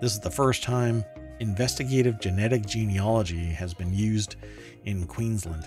this 0.00 0.12
is 0.12 0.20
the 0.20 0.30
first 0.30 0.62
time 0.62 1.04
investigative 1.40 2.20
genetic 2.20 2.64
genealogy 2.64 3.46
has 3.46 3.74
been 3.74 3.92
used 3.92 4.36
in 4.84 5.04
Queensland. 5.08 5.64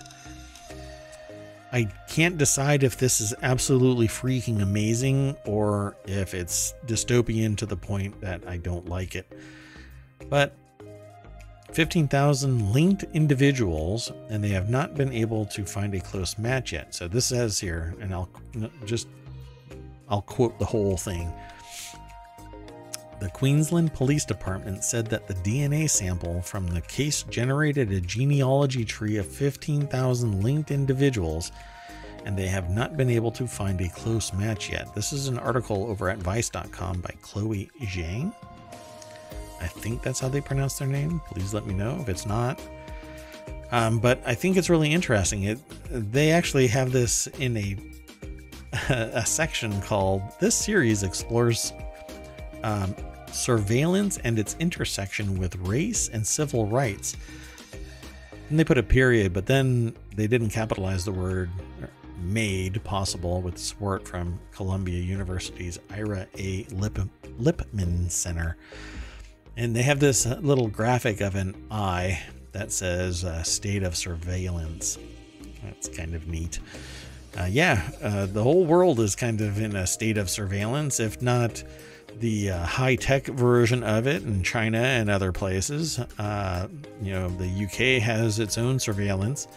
I 1.70 1.88
can't 2.08 2.38
decide 2.38 2.82
if 2.82 2.96
this 2.96 3.20
is 3.20 3.34
absolutely 3.42 4.08
freaking 4.08 4.62
amazing 4.62 5.36
or 5.44 5.94
if 6.06 6.32
it's 6.32 6.72
dystopian 6.86 7.54
to 7.58 7.66
the 7.66 7.76
point 7.76 8.18
that 8.22 8.48
I 8.48 8.56
don't 8.56 8.88
like 8.88 9.14
it. 9.14 9.30
But 10.30 10.54
15,000 11.72 12.72
linked 12.72 13.04
individuals, 13.14 14.10
and 14.30 14.42
they 14.42 14.48
have 14.48 14.70
not 14.70 14.94
been 14.94 15.12
able 15.12 15.44
to 15.46 15.64
find 15.64 15.94
a 15.94 16.00
close 16.00 16.38
match 16.38 16.72
yet. 16.72 16.94
So 16.94 17.08
this 17.08 17.26
says 17.26 17.58
here, 17.58 17.94
and 18.00 18.12
I'll 18.12 18.28
just 18.84 19.08
I'll 20.08 20.22
quote 20.22 20.58
the 20.58 20.64
whole 20.64 20.96
thing. 20.96 21.32
The 23.20 23.28
Queensland 23.30 23.92
Police 23.94 24.24
Department 24.24 24.84
said 24.84 25.06
that 25.08 25.26
the 25.26 25.34
DNA 25.34 25.90
sample 25.90 26.40
from 26.40 26.68
the 26.68 26.80
case 26.82 27.24
generated 27.24 27.90
a 27.90 28.00
genealogy 28.00 28.84
tree 28.84 29.16
of 29.16 29.26
15,000 29.26 30.42
linked 30.42 30.70
individuals, 30.70 31.50
and 32.24 32.38
they 32.38 32.46
have 32.46 32.70
not 32.70 32.96
been 32.96 33.10
able 33.10 33.32
to 33.32 33.46
find 33.46 33.80
a 33.80 33.88
close 33.88 34.32
match 34.32 34.70
yet. 34.70 34.94
This 34.94 35.12
is 35.12 35.26
an 35.26 35.38
article 35.38 35.86
over 35.88 36.08
at 36.08 36.18
Vice.com 36.18 37.00
by 37.00 37.12
Chloe 37.20 37.70
Zhang. 37.82 38.32
I 39.60 39.66
think 39.66 40.02
that's 40.02 40.20
how 40.20 40.28
they 40.28 40.40
pronounce 40.40 40.78
their 40.78 40.88
name. 40.88 41.20
Please 41.30 41.52
let 41.52 41.66
me 41.66 41.74
know 41.74 41.98
if 42.00 42.08
it's 42.08 42.26
not. 42.26 42.60
Um, 43.70 43.98
but 43.98 44.22
I 44.24 44.34
think 44.34 44.56
it's 44.56 44.70
really 44.70 44.92
interesting. 44.92 45.44
It 45.44 45.58
they 45.90 46.30
actually 46.30 46.68
have 46.68 46.92
this 46.92 47.26
in 47.38 47.56
a 47.56 47.76
a 48.90 49.26
section 49.26 49.80
called 49.82 50.22
"This 50.40 50.54
series 50.54 51.02
explores 51.02 51.72
um, 52.62 52.94
surveillance 53.30 54.18
and 54.18 54.38
its 54.38 54.56
intersection 54.58 55.38
with 55.38 55.56
race 55.56 56.08
and 56.08 56.26
civil 56.26 56.66
rights." 56.66 57.16
And 58.48 58.58
they 58.58 58.64
put 58.64 58.78
a 58.78 58.82
period, 58.82 59.34
but 59.34 59.44
then 59.44 59.94
they 60.16 60.26
didn't 60.26 60.50
capitalize 60.50 61.04
the 61.04 61.12
word 61.12 61.50
made 62.20 62.82
possible 62.84 63.40
with 63.40 63.58
support 63.58 64.06
from 64.06 64.38
Columbia 64.52 65.00
University's 65.00 65.78
Ira 65.90 66.26
A. 66.36 66.64
Lip- 66.70 66.98
Lipman 67.38 68.10
Center. 68.10 68.56
And 69.58 69.74
they 69.74 69.82
have 69.82 69.98
this 69.98 70.24
little 70.24 70.68
graphic 70.68 71.20
of 71.20 71.34
an 71.34 71.52
eye 71.68 72.22
that 72.52 72.70
says 72.70 73.24
uh, 73.24 73.42
state 73.42 73.82
of 73.82 73.96
surveillance. 73.96 74.98
That's 75.64 75.88
kind 75.88 76.14
of 76.14 76.28
neat. 76.28 76.60
Uh, 77.36 77.48
yeah, 77.50 77.90
uh, 78.00 78.26
the 78.26 78.44
whole 78.44 78.64
world 78.64 79.00
is 79.00 79.16
kind 79.16 79.40
of 79.40 79.60
in 79.60 79.74
a 79.74 79.84
state 79.84 80.16
of 80.16 80.30
surveillance, 80.30 81.00
if 81.00 81.20
not 81.20 81.64
the 82.20 82.52
uh, 82.52 82.66
high 82.66 82.94
tech 82.94 83.26
version 83.26 83.82
of 83.82 84.06
it 84.06 84.22
in 84.22 84.44
China 84.44 84.78
and 84.78 85.10
other 85.10 85.32
places. 85.32 85.98
Uh, 85.98 86.68
you 87.02 87.12
know, 87.12 87.28
the 87.28 87.64
UK 87.64 88.00
has 88.00 88.38
its 88.38 88.58
own 88.58 88.78
surveillance. 88.78 89.48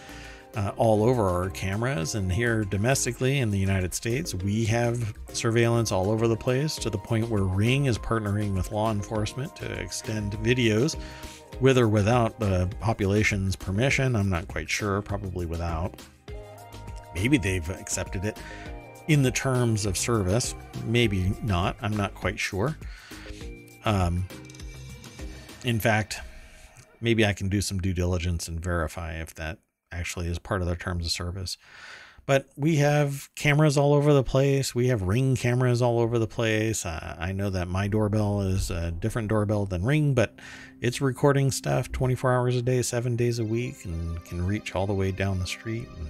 Uh, 0.56 0.72
all 0.78 1.04
over 1.04 1.28
our 1.28 1.50
cameras. 1.50 2.16
And 2.16 2.32
here 2.32 2.64
domestically 2.64 3.40
in 3.40 3.52
the 3.52 3.58
United 3.58 3.94
States, 3.94 4.34
we 4.34 4.66
have 4.66 5.14
surveillance 5.34 5.92
all 5.92 6.10
over 6.10 6.28
the 6.28 6.36
place 6.36 6.76
to 6.78 6.90
the 6.90 6.98
point 6.98 7.30
where 7.30 7.44
Ring 7.44 7.86
is 7.86 7.98
partnering 7.98 8.54
with 8.54 8.72
law 8.72 8.92
enforcement 8.92 9.56
to 9.58 9.72
extend 9.80 10.34
videos 10.34 10.98
with 11.60 11.78
or 11.78 11.88
without 11.88 12.40
the 12.40 12.70
population's 12.80 13.56
permission. 13.56 14.16
I'm 14.16 14.30
not 14.30 14.48
quite 14.48 14.70
sure, 14.70 15.02
probably 15.02 15.46
without. 15.46 16.02
Maybe 17.14 17.38
they've 17.38 17.70
accepted 17.70 18.26
it 18.26 18.38
in 19.08 19.24
the 19.24 19.32
terms 19.32 19.86
of 19.86 19.98
service, 19.98 20.56
maybe 20.86 21.34
not. 21.44 21.76
I'm 21.82 21.96
not 21.96 22.14
quite 22.16 22.40
sure. 22.40 22.78
Um, 23.84 24.26
in 25.64 25.80
fact, 25.80 26.20
maybe 27.02 27.26
I 27.26 27.34
can 27.34 27.50
do 27.50 27.62
some 27.62 27.80
due 27.80 27.94
diligence 27.94 28.48
and 28.48 28.60
verify 28.60 29.14
if 29.16 29.36
that 29.36 29.60
actually 29.92 30.28
is 30.28 30.40
part 30.40 30.62
of 30.62 30.68
their 30.68 30.76
terms 30.76 31.06
of 31.06 31.12
service. 31.12 31.58
But 32.28 32.48
we 32.56 32.78
have 32.78 33.30
cameras 33.36 33.78
all 33.78 33.94
over 33.94 34.14
the 34.14 34.24
place. 34.24 34.76
We 34.76 34.88
have 34.88 35.02
ring 35.02 35.36
cameras 35.36 35.82
all 35.82 36.00
over 36.00 36.20
the 36.20 36.28
place. 36.28 36.86
Uh, 36.86 37.16
I 37.20 37.32
know 37.32 37.50
that 37.50 37.68
my 37.68 37.88
doorbell 37.88 38.42
is 38.42 38.70
a 38.70 38.92
different 38.92 39.28
doorbell 39.28 39.66
than 39.66 39.84
Ring, 39.84 40.14
but 40.14 40.36
it's 40.82 41.02
recording 41.02 41.52
stuff 41.52 41.92
24 41.92 42.34
hours 42.34 42.56
a 42.56 42.62
day, 42.62 42.84
seven 42.84 43.16
days 43.16 43.40
a 43.40 43.44
week, 43.44 43.86
and 43.86 44.24
can 44.26 44.46
reach 44.46 44.76
all 44.76 44.86
the 44.86 44.94
way 44.94 45.12
down 45.12 45.40
the 45.40 45.48
street 45.48 45.88
and 45.98 46.10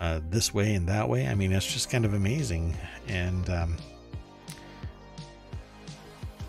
uh, 0.00 0.20
this 0.28 0.52
way 0.52 0.74
and 0.74 0.88
that 0.88 1.08
way. 1.08 1.26
I 1.26 1.34
mean, 1.34 1.52
it's 1.52 1.72
just 1.72 1.90
kind 1.90 2.04
of 2.04 2.14
amazing. 2.14 2.76
And 3.06 3.48
um, 3.50 3.76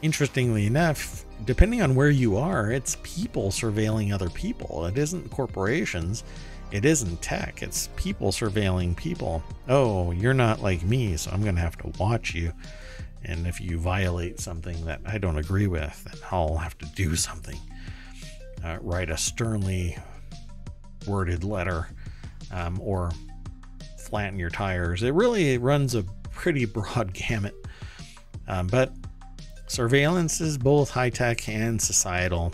interestingly 0.01 0.65
enough, 0.65 1.25
depending 1.45 1.81
on 1.81 1.95
where 1.95 2.09
you 2.09 2.37
are, 2.37 2.71
it's 2.71 2.97
people 3.03 3.49
surveilling 3.49 4.13
other 4.13 4.29
people. 4.29 4.85
It 4.85 4.97
isn't 4.97 5.31
corporations. 5.31 6.23
It 6.71 6.85
isn't 6.85 7.21
tech. 7.21 7.63
It's 7.63 7.89
people 7.95 8.31
surveilling 8.31 8.95
people. 8.95 9.43
Oh, 9.67 10.11
you're 10.11 10.33
not 10.33 10.61
like 10.61 10.83
me, 10.83 11.17
so 11.17 11.31
I'm 11.31 11.41
going 11.41 11.55
to 11.55 11.61
have 11.61 11.77
to 11.79 11.91
watch 11.99 12.33
you. 12.33 12.53
And 13.23 13.47
if 13.47 13.59
you 13.59 13.77
violate 13.79 14.39
something 14.39 14.85
that 14.85 15.01
I 15.05 15.17
don't 15.17 15.37
agree 15.37 15.67
with, 15.67 16.03
then 16.05 16.21
I'll 16.31 16.57
have 16.57 16.77
to 16.77 16.85
do 16.95 17.15
something. 17.15 17.59
Uh, 18.63 18.77
write 18.81 19.09
a 19.09 19.17
sternly 19.17 19.97
worded 21.07 21.43
letter 21.43 21.87
um, 22.51 22.79
or 22.81 23.11
flatten 23.97 24.39
your 24.39 24.49
tires. 24.49 25.03
It 25.03 25.13
really 25.13 25.57
runs 25.57 25.95
a 25.95 26.03
pretty 26.31 26.65
broad 26.65 27.13
gamut. 27.13 27.55
Um, 28.47 28.67
but 28.67 28.93
surveillance 29.69 30.41
is 30.41 30.57
both 30.57 30.89
high 30.89 31.09
tech 31.09 31.47
and 31.47 31.81
societal. 31.81 32.51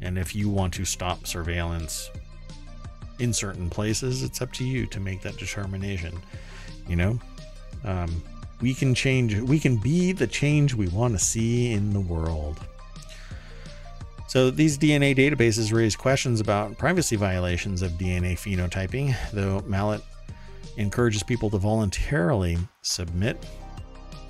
And 0.00 0.18
if 0.18 0.34
you 0.34 0.48
want 0.48 0.74
to 0.74 0.84
stop 0.84 1.26
surveillance 1.26 2.10
in 3.18 3.32
certain 3.32 3.68
places, 3.68 4.22
it's 4.22 4.40
up 4.40 4.52
to 4.54 4.64
you 4.64 4.86
to 4.86 5.00
make 5.00 5.22
that 5.22 5.36
determination. 5.38 6.14
You 6.88 6.96
know, 6.96 7.20
um, 7.84 8.22
we 8.60 8.74
can 8.74 8.94
change, 8.94 9.34
we 9.40 9.58
can 9.58 9.76
be 9.76 10.12
the 10.12 10.26
change 10.26 10.74
we 10.74 10.88
want 10.88 11.14
to 11.14 11.24
see 11.24 11.72
in 11.72 11.92
the 11.92 12.00
world. 12.00 12.60
So 14.28 14.50
these 14.50 14.78
DNA 14.78 15.16
databases 15.16 15.72
raise 15.72 15.94
questions 15.94 16.40
about 16.40 16.78
privacy 16.78 17.16
violations 17.16 17.82
of 17.82 17.92
DNA 17.92 18.32
phenotyping, 18.32 19.14
though 19.32 19.62
Mallet 19.66 20.00
encourages 20.76 21.22
people 21.22 21.50
to 21.50 21.58
voluntarily 21.58 22.58
submit 22.80 23.44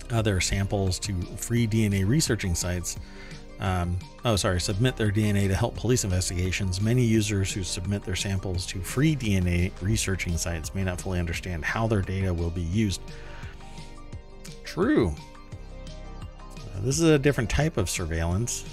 their 0.09 0.41
samples 0.41 0.99
to 1.01 1.15
free 1.37 1.67
DNA 1.67 2.07
researching 2.07 2.55
sites. 2.55 2.99
Um, 3.61 3.97
oh, 4.25 4.35
sorry, 4.37 4.61
submit 4.61 4.97
their 4.97 5.13
DNA 5.13 5.47
to 5.47 5.55
help 5.55 5.77
police 5.77 6.03
investigations. 6.03 6.81
Many 6.81 7.05
users 7.05 7.53
who 7.53 7.63
submit 7.63 8.03
their 8.03 8.17
samples 8.17 8.67
to 8.67 8.81
free 8.81 9.15
DNA 9.15 9.71
researching 9.81 10.37
sites 10.37 10.75
may 10.75 10.83
not 10.83 11.01
fully 11.01 11.21
understand 11.21 11.65
how 11.65 11.87
their 11.87 12.03
data 12.03 12.35
will 12.35 12.51
be 12.51 12.63
used. 12.63 13.01
True. 14.65 15.15
Uh, 16.59 16.81
this 16.81 16.99
is 16.99 17.09
a 17.09 17.19
different 17.19 17.49
type 17.49 17.77
of 17.77 17.89
surveillance 17.89 18.65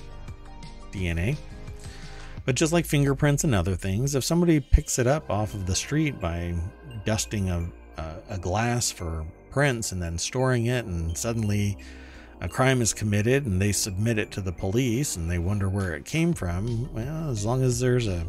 DNA. 0.91 1.37
But 2.45 2.55
just 2.55 2.73
like 2.73 2.85
fingerprints 2.85 3.43
and 3.43 3.53
other 3.53 3.75
things, 3.75 4.15
if 4.15 4.23
somebody 4.23 4.59
picks 4.59 4.97
it 4.97 5.05
up 5.05 5.29
off 5.29 5.53
of 5.53 5.67
the 5.67 5.75
street 5.75 6.19
by 6.19 6.55
dusting 7.05 7.49
a, 7.49 7.69
a, 7.97 8.15
a 8.29 8.37
glass 8.39 8.89
for 8.91 9.23
prints 9.49 9.91
and 9.91 10.01
then 10.01 10.17
storing 10.17 10.67
it, 10.67 10.85
and 10.85 11.17
suddenly 11.17 11.77
a 12.41 12.47
crime 12.47 12.81
is 12.81 12.93
committed 12.93 13.45
and 13.45 13.61
they 13.61 13.71
submit 13.71 14.17
it 14.17 14.31
to 14.31 14.41
the 14.41 14.51
police 14.51 15.17
and 15.17 15.29
they 15.29 15.39
wonder 15.39 15.67
where 15.67 15.93
it 15.95 16.05
came 16.05 16.33
from. 16.33 16.91
Well, 16.93 17.29
as 17.29 17.45
long 17.45 17.63
as 17.63 17.79
there's 17.79 18.07
a. 18.07 18.25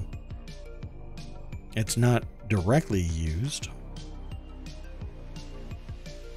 It's 1.77 1.97
not 1.97 2.25
directly 2.49 3.03
used. 3.03 3.69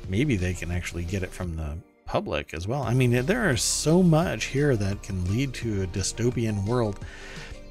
Maybe 0.07 0.35
they 0.35 0.53
can 0.53 0.69
actually 0.69 1.03
get 1.03 1.23
it 1.23 1.31
from 1.31 1.55
the 1.55 1.77
public 2.05 2.53
as 2.53 2.67
well. 2.67 2.83
I 2.83 2.93
mean, 2.93 3.25
there 3.25 3.49
is 3.49 3.63
so 3.63 4.03
much 4.03 4.45
here 4.45 4.75
that 4.75 5.01
can 5.01 5.25
lead 5.31 5.53
to 5.55 5.83
a 5.83 5.87
dystopian 5.87 6.63
world. 6.67 6.99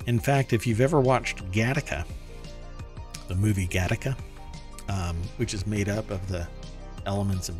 In 0.06 0.18
fact, 0.18 0.52
if 0.52 0.66
you've 0.66 0.80
ever 0.80 1.00
watched 1.00 1.48
Gattaca, 1.52 2.04
the 3.28 3.36
movie 3.36 3.68
Gattaca, 3.68 4.16
um, 4.88 5.16
which 5.36 5.54
is 5.54 5.64
made 5.64 5.88
up 5.88 6.10
of 6.10 6.26
the 6.26 6.48
elements 7.06 7.48
of 7.48 7.56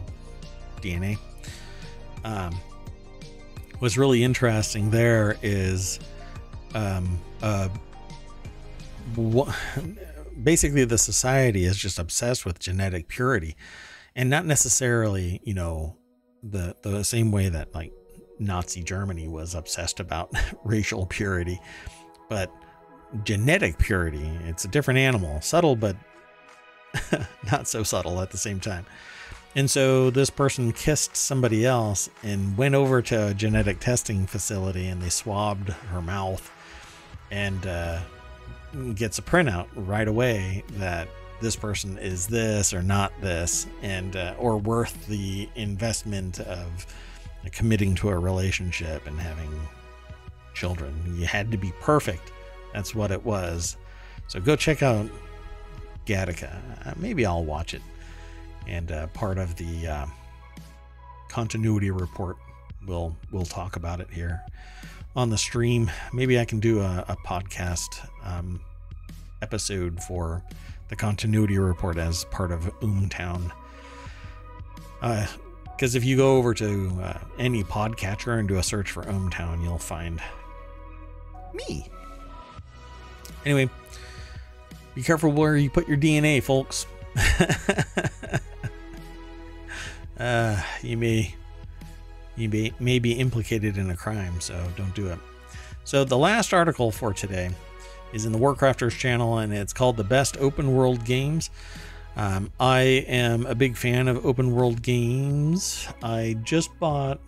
DNA. 0.81 1.19
Um, 2.25 2.55
what's 3.79 3.97
really 3.97 4.23
interesting 4.23 4.91
there 4.91 5.37
is 5.43 5.99
um, 6.75 7.19
uh, 7.43 7.69
basically 10.43 10.85
the 10.85 10.99
society 10.99 11.65
is 11.65 11.77
just 11.77 11.99
obsessed 11.99 12.45
with 12.45 12.59
genetic 12.59 13.09
purity 13.09 13.57
and 14.15 14.29
not 14.31 14.47
necessarily, 14.47 15.41
you 15.45 15.55
know, 15.55 15.97
the, 16.43 16.77
the 16.83 17.05
same 17.05 17.31
way 17.31 17.49
that 17.49 17.75
like 17.75 17.93
Nazi 18.39 18.83
Germany 18.83 19.29
was 19.29 19.55
obsessed 19.55 20.01
about 20.01 20.31
racial 20.65 21.07
purity, 21.07 21.61
but 22.29 22.53
genetic 23.25 23.79
purity. 23.79 24.31
It's 24.45 24.65
a 24.65 24.69
different 24.69 24.99
animal, 24.99 25.41
subtle, 25.41 25.77
but 25.77 25.97
not 27.51 27.69
so 27.69 27.83
subtle 27.83 28.21
at 28.21 28.31
the 28.31 28.39
same 28.39 28.61
time. 28.61 28.87
And 29.55 29.71
so 29.71 30.11
this 30.11 30.31
person 30.31 30.73
kissed 30.73 31.15
somebody 31.15 31.67
else 31.67 32.09
and 32.23 32.57
went 32.57 32.75
over 32.75 33.03
to 33.03 33.29
a 33.29 33.35
genetic 33.35 33.81
testing 33.81 34.27
facility 34.27 34.87
and 34.87 35.03
they 35.03 35.11
swabbed 35.11 35.69
her 35.69 36.01
mouth 36.01 36.51
and 37.31 37.67
uh, 37.67 38.01
gets 38.95 39.19
a 39.19 39.23
printout 39.23 39.69
right 39.75 40.09
away 40.09 40.65
that 40.73 41.09
this 41.43 41.55
person 41.57 41.99
is 41.99 42.27
this 42.27 42.73
or 42.73 42.83
not 42.83 43.13
this 43.21 43.67
and 43.83 44.17
uh, 44.17 44.35
or 44.39 44.57
worth 44.57 45.07
the 45.07 45.49
investment 45.55 46.41
of 46.41 46.87
committing 47.51 47.95
to 47.97 48.09
a 48.09 48.19
relationship 48.19 49.07
and 49.07 49.19
having 49.21 49.51
children. 50.55 50.95
You 51.19 51.27
had 51.27 51.51
to 51.51 51.59
be 51.59 51.73
perfect. 51.81 52.33
That's 52.73 52.95
what 52.95 53.11
it 53.11 53.23
was. 53.23 53.77
So 54.29 54.41
go 54.41 54.57
check 54.57 54.83
out 54.83 55.07
Gattaca. 56.07 56.87
Uh, 56.87 56.95
maybe 56.97 57.27
I'll 57.27 57.45
watch 57.45 57.75
it 57.75 57.83
and 58.67 58.93
uh, 58.93 59.07
part 59.09 59.39
of 59.39 59.57
the 59.57 59.87
uh, 59.87 60.07
continuity 61.29 61.91
report. 61.91 62.37
We'll 62.87 63.17
we'll 63.31 63.45
talk 63.45 63.77
about 63.77 64.01
it 64.01 64.09
here 64.11 64.43
on 65.15 65.31
the 65.31 65.39
stream. 65.39 65.91
Maybe 66.13 66.39
I 66.39 66.45
can 66.45 66.61
do 66.61 66.81
a, 66.81 67.05
a 67.09 67.17
podcast 67.27 68.07
um, 68.25 68.61
episode 69.41 70.03
for 70.03 70.43
the 70.89 70.97
continuity 70.97 71.59
report 71.59 71.99
as 71.99 72.25
part 72.27 72.51
of 72.53 72.65
ohmTown. 72.81 73.51
Because 75.01 75.95
uh, 75.95 75.99
if 75.99 76.05
you 76.05 76.17
go 76.17 76.37
over 76.37 76.55
to 76.55 76.99
uh, 77.03 77.19
any 77.39 77.65
podcatcher 77.65 78.39
and 78.39 78.49
do 78.49 78.59
a 78.59 78.63
search 78.63 78.91
for 78.91 79.03
ohmTown, 79.05 79.63
you'll 79.63 79.79
find 79.79 80.21
me. 81.55 81.89
Anyway, 83.45 83.69
be 84.95 85.03
careful 85.03 85.33
where 85.33 85.57
you 85.57 85.71
put 85.71 85.89
your 85.89 85.97
DNA, 85.97 86.43
folks. 86.43 86.87
uh, 90.19 90.61
you 90.83 90.97
may 90.97 91.35
you 92.37 92.49
may, 92.49 92.73
may 92.81 92.99
be 92.99 93.13
implicated 93.13 93.77
in 93.77 93.91
a 93.91 93.97
crime, 93.97 94.41
so 94.41 94.67
don't 94.77 94.95
do 94.95 95.09
it. 95.09 95.19
So 95.85 96.05
the 96.05 96.17
last 96.17 96.55
article 96.55 96.91
for 96.91 97.13
today 97.13 97.51
is 98.13 98.25
in 98.25 98.33
the 98.33 98.39
Warcrafters 98.39 98.97
channel, 98.97 99.39
and 99.39 99.53
it's 99.53 99.73
called 99.73 99.97
"The 99.97 100.05
Best 100.05 100.37
Open 100.39 100.75
World 100.75 101.05
Games." 101.05 101.51
Um, 102.17 102.51
I 102.61 102.81
am 103.09 103.47
a 103.47 103.55
big 103.55 103.77
fan 103.77 104.07
of 104.07 104.25
open 104.25 104.53
world 104.53 104.83
games. 104.83 105.89
I 106.03 106.37
just 106.43 106.79
bought 106.79 107.21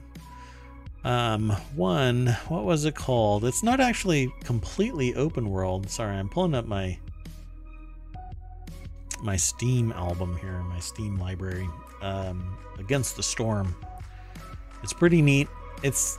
um, 1.05 1.51
one. 1.75 2.27
What 2.49 2.65
was 2.65 2.85
it 2.85 2.95
called? 2.95 3.45
It's 3.45 3.63
not 3.63 3.81
actually 3.81 4.33
completely 4.45 5.15
open 5.15 5.51
world. 5.51 5.89
Sorry, 5.91 6.17
I'm 6.17 6.29
pulling 6.29 6.55
up 6.55 6.67
my 6.67 6.99
my 9.23 9.37
Steam 9.37 9.91
album 9.93 10.37
here, 10.39 10.61
my 10.65 10.81
Steam 10.81 11.19
library, 11.19 11.69
um, 12.03 12.57
Against 12.79 13.17
the 13.17 13.23
Storm. 13.23 13.75
It's 14.83 14.93
pretty 14.93 15.23
neat. 15.23 15.49
It's 15.83 16.19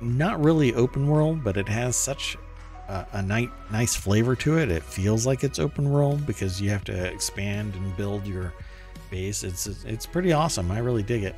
not 0.00 0.42
really 0.42 0.74
open 0.74 1.08
world, 1.08 1.42
but 1.42 1.56
it 1.56 1.68
has 1.68 1.96
such 1.96 2.36
a, 2.88 3.06
a 3.12 3.22
nice, 3.22 3.48
nice 3.70 3.94
flavor 3.94 4.34
to 4.36 4.58
it. 4.58 4.70
It 4.70 4.82
feels 4.82 5.26
like 5.26 5.44
it's 5.44 5.58
open 5.58 5.90
world 5.90 6.26
because 6.26 6.60
you 6.60 6.70
have 6.70 6.84
to 6.84 7.06
expand 7.06 7.74
and 7.74 7.96
build 7.96 8.26
your 8.26 8.54
base. 9.10 9.44
It's 9.44 9.66
it's 9.84 10.06
pretty 10.06 10.32
awesome. 10.32 10.70
I 10.70 10.78
really 10.78 11.02
dig 11.02 11.24
it. 11.24 11.36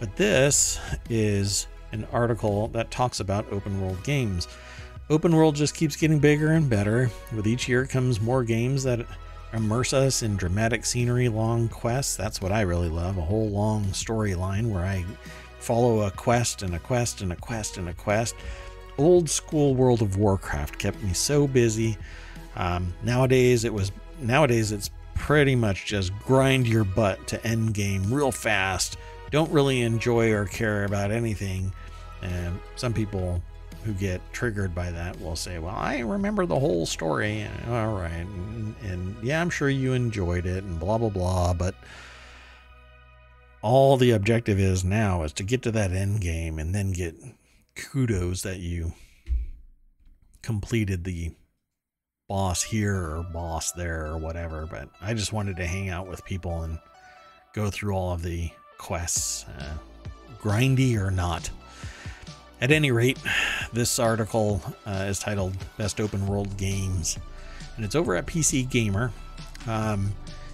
But 0.00 0.16
this 0.16 0.80
is 1.10 1.66
an 1.92 2.06
article 2.12 2.68
that 2.68 2.90
talks 2.90 3.20
about 3.20 3.50
open 3.52 3.80
world 3.80 4.02
games. 4.02 4.48
Open 5.10 5.34
world 5.36 5.54
just 5.54 5.74
keeps 5.74 5.94
getting 5.94 6.18
bigger 6.18 6.52
and 6.52 6.68
better. 6.68 7.10
With 7.34 7.46
each 7.46 7.68
year 7.68 7.86
comes 7.86 8.20
more 8.20 8.44
games 8.44 8.82
that 8.84 9.06
immerse 9.52 9.92
us 9.92 10.22
in 10.22 10.36
dramatic 10.36 10.84
scenery, 10.84 11.28
long 11.28 11.68
quests. 11.68 12.16
That's 12.16 12.40
what 12.40 12.52
I 12.52 12.62
really 12.62 12.88
love 12.88 13.18
a 13.18 13.22
whole 13.22 13.50
long 13.50 13.84
storyline 13.86 14.70
where 14.70 14.84
I 14.84 15.04
follow 15.58 16.02
a 16.02 16.10
quest 16.10 16.62
and 16.62 16.74
a 16.74 16.78
quest 16.78 17.20
and 17.20 17.32
a 17.32 17.36
quest 17.36 17.78
and 17.78 17.88
a 17.88 17.94
quest. 17.94 18.34
Old 18.98 19.28
school 19.28 19.74
World 19.74 20.02
of 20.02 20.16
Warcraft 20.16 20.78
kept 20.78 21.02
me 21.02 21.12
so 21.12 21.46
busy. 21.46 21.96
Um, 22.56 22.92
nowadays, 23.02 23.64
it 23.64 23.72
was 23.72 23.92
nowadays 24.20 24.72
it's 24.72 24.90
pretty 25.14 25.54
much 25.54 25.86
just 25.86 26.12
grind 26.20 26.66
your 26.66 26.84
butt 26.84 27.26
to 27.28 27.46
end 27.46 27.74
game 27.74 28.12
real 28.12 28.32
fast. 28.32 28.96
Don't 29.30 29.50
really 29.50 29.82
enjoy 29.82 30.32
or 30.32 30.44
care 30.44 30.84
about 30.84 31.10
anything. 31.10 31.72
And 32.22 32.58
some 32.76 32.92
people 32.92 33.42
who 33.84 33.92
get 33.92 34.20
triggered 34.32 34.74
by 34.74 34.90
that 34.90 35.20
will 35.20 35.36
say, 35.36 35.58
Well, 35.58 35.74
I 35.74 36.00
remember 36.00 36.46
the 36.46 36.58
whole 36.58 36.86
story. 36.86 37.46
All 37.68 37.94
right. 37.94 38.10
And, 38.10 38.74
and 38.82 39.16
yeah, 39.22 39.40
I'm 39.40 39.50
sure 39.50 39.68
you 39.68 39.92
enjoyed 39.92 40.46
it 40.46 40.64
and 40.64 40.78
blah, 40.78 40.98
blah, 40.98 41.08
blah. 41.08 41.52
But 41.52 41.74
all 43.60 43.96
the 43.96 44.10
objective 44.12 44.58
is 44.58 44.84
now 44.84 45.22
is 45.22 45.32
to 45.34 45.42
get 45.42 45.62
to 45.62 45.70
that 45.72 45.92
end 45.92 46.20
game 46.20 46.58
and 46.58 46.74
then 46.74 46.92
get 46.92 47.14
kudos 47.74 48.42
that 48.42 48.58
you 48.58 48.92
completed 50.42 51.04
the 51.04 51.32
boss 52.28 52.62
here 52.62 52.94
or 52.94 53.26
boss 53.32 53.72
there 53.72 54.06
or 54.06 54.18
whatever. 54.18 54.66
But 54.66 54.88
I 55.00 55.14
just 55.14 55.32
wanted 55.32 55.56
to 55.56 55.66
hang 55.66 55.88
out 55.88 56.08
with 56.08 56.24
people 56.24 56.62
and 56.62 56.78
go 57.54 57.70
through 57.70 57.94
all 57.94 58.12
of 58.12 58.22
the 58.22 58.50
quests, 58.78 59.44
uh, 59.58 59.74
grindy 60.40 60.96
or 60.96 61.10
not. 61.10 61.50
At 62.62 62.70
any 62.70 62.92
rate, 62.92 63.18
this 63.72 63.98
article 63.98 64.62
uh, 64.86 65.06
is 65.08 65.18
titled 65.18 65.56
Best 65.76 66.00
Open 66.00 66.28
World 66.28 66.56
Games, 66.56 67.18
and 67.74 67.84
it's 67.84 67.96
over 67.96 68.14
at 68.14 68.24
PC 68.24 68.70
Gamer. 68.70 69.10
Um, 69.66 70.12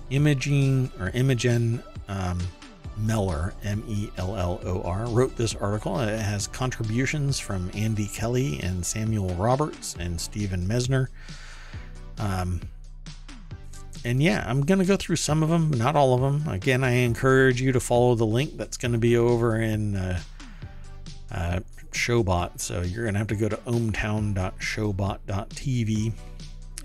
Imaging 0.09 0.91
or 0.99 1.11
Imogen 1.11 1.83
um, 2.09 2.39
Mellor, 2.97 3.53
M 3.63 3.85
E 3.87 4.09
L 4.17 4.39
L 4.39 4.59
O 4.65 4.81
R, 4.85 5.05
wrote 5.09 5.37
this 5.37 5.55
article. 5.55 6.01
It 6.01 6.19
has 6.19 6.47
contributions 6.47 7.39
from 7.39 7.71
Andy 7.75 8.07
Kelly 8.07 8.59
and 8.63 8.87
Samuel 8.87 9.29
Roberts 9.35 9.95
and 10.01 10.19
Steven 10.19 10.67
Messner. 10.67 11.09
Um, 12.17 12.63
and 14.07 14.23
yeah, 14.23 14.47
I'm 14.49 14.63
going 14.63 14.79
to 14.79 14.87
go 14.87 14.97
through 14.97 15.17
some 15.17 15.43
of 15.43 15.51
them, 15.51 15.73
not 15.73 15.95
all 15.95 16.15
of 16.15 16.23
them. 16.23 16.51
Again, 16.51 16.83
I 16.85 16.93
encourage 16.93 17.61
you 17.61 17.71
to 17.73 17.81
follow 17.81 18.15
the 18.15 18.25
link 18.25 18.57
that's 18.57 18.79
going 18.79 18.93
to 18.93 18.99
be 18.99 19.15
over 19.19 19.61
in 19.61 19.95
uh, 19.95 20.21
uh, 21.31 21.61
Showbot. 21.93 22.61
So 22.61 22.83
you're 22.83 23.05
going 23.05 23.15
to 23.15 23.19
have 23.19 23.29
to 23.29 23.37
go 23.37 23.49
to 23.49 23.57
ohmtown.showbot.tv 23.57 26.13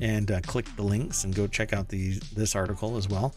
and 0.02 0.32
uh, 0.32 0.42
click 0.42 0.66
the 0.76 0.84
links 0.84 1.24
and 1.24 1.36
go 1.36 1.48
check 1.48 1.74
out 1.74 1.90
the 1.90 2.20
this 2.36 2.56
article 2.56 2.98
as 2.98 3.08
well. 3.08 3.34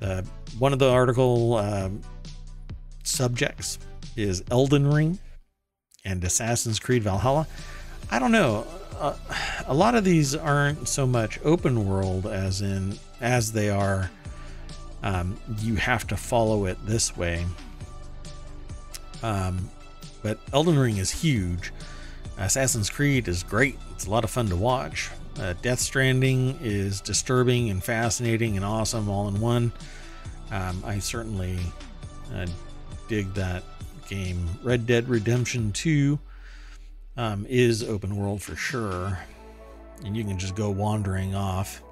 Uh, 0.00 0.22
one 0.58 0.72
of 0.72 0.78
the 0.78 0.90
article 0.90 1.54
uh, 1.54 1.90
subjects 3.04 3.78
is 4.16 4.42
Elden 4.50 4.90
Ring 4.90 5.18
and 6.04 6.22
Assassin's 6.24 6.78
Creed 6.78 7.02
Valhalla. 7.02 7.46
I 8.10 8.18
don't 8.18 8.32
know. 8.32 8.66
Uh, 8.98 9.16
a 9.66 9.74
lot 9.74 9.94
of 9.94 10.04
these 10.04 10.34
aren't 10.34 10.88
so 10.88 11.06
much 11.06 11.38
open 11.44 11.88
world 11.88 12.26
as 12.26 12.60
in 12.60 12.98
as 13.20 13.52
they 13.52 13.70
are. 13.70 14.10
Um, 15.02 15.38
you 15.60 15.76
have 15.76 16.06
to 16.08 16.16
follow 16.16 16.66
it 16.66 16.78
this 16.86 17.16
way. 17.16 17.44
Um, 19.22 19.70
but 20.22 20.38
Elden 20.52 20.78
Ring 20.78 20.96
is 20.98 21.10
huge. 21.10 21.72
Assassin's 22.38 22.90
Creed 22.90 23.28
is 23.28 23.42
great. 23.42 23.78
It's 23.92 24.06
a 24.06 24.10
lot 24.10 24.24
of 24.24 24.30
fun 24.30 24.48
to 24.48 24.56
watch. 24.56 25.10
Uh, 25.38 25.54
Death 25.62 25.80
Stranding 25.80 26.58
is 26.62 27.00
disturbing 27.00 27.70
and 27.70 27.82
fascinating 27.82 28.56
and 28.56 28.64
awesome 28.64 29.08
all 29.08 29.28
in 29.28 29.40
one. 29.40 29.72
Um, 30.50 30.82
I 30.84 30.98
certainly 30.98 31.58
uh, 32.34 32.46
dig 33.08 33.32
that 33.34 33.62
game. 34.08 34.46
Red 34.62 34.86
Dead 34.86 35.08
Redemption 35.08 35.72
2 35.72 36.18
um, 37.16 37.46
is 37.48 37.82
open 37.82 38.16
world 38.16 38.42
for 38.42 38.56
sure, 38.56 39.18
and 40.04 40.16
you 40.16 40.24
can 40.24 40.38
just 40.38 40.54
go 40.54 40.70
wandering 40.70 41.34
off. 41.34 41.82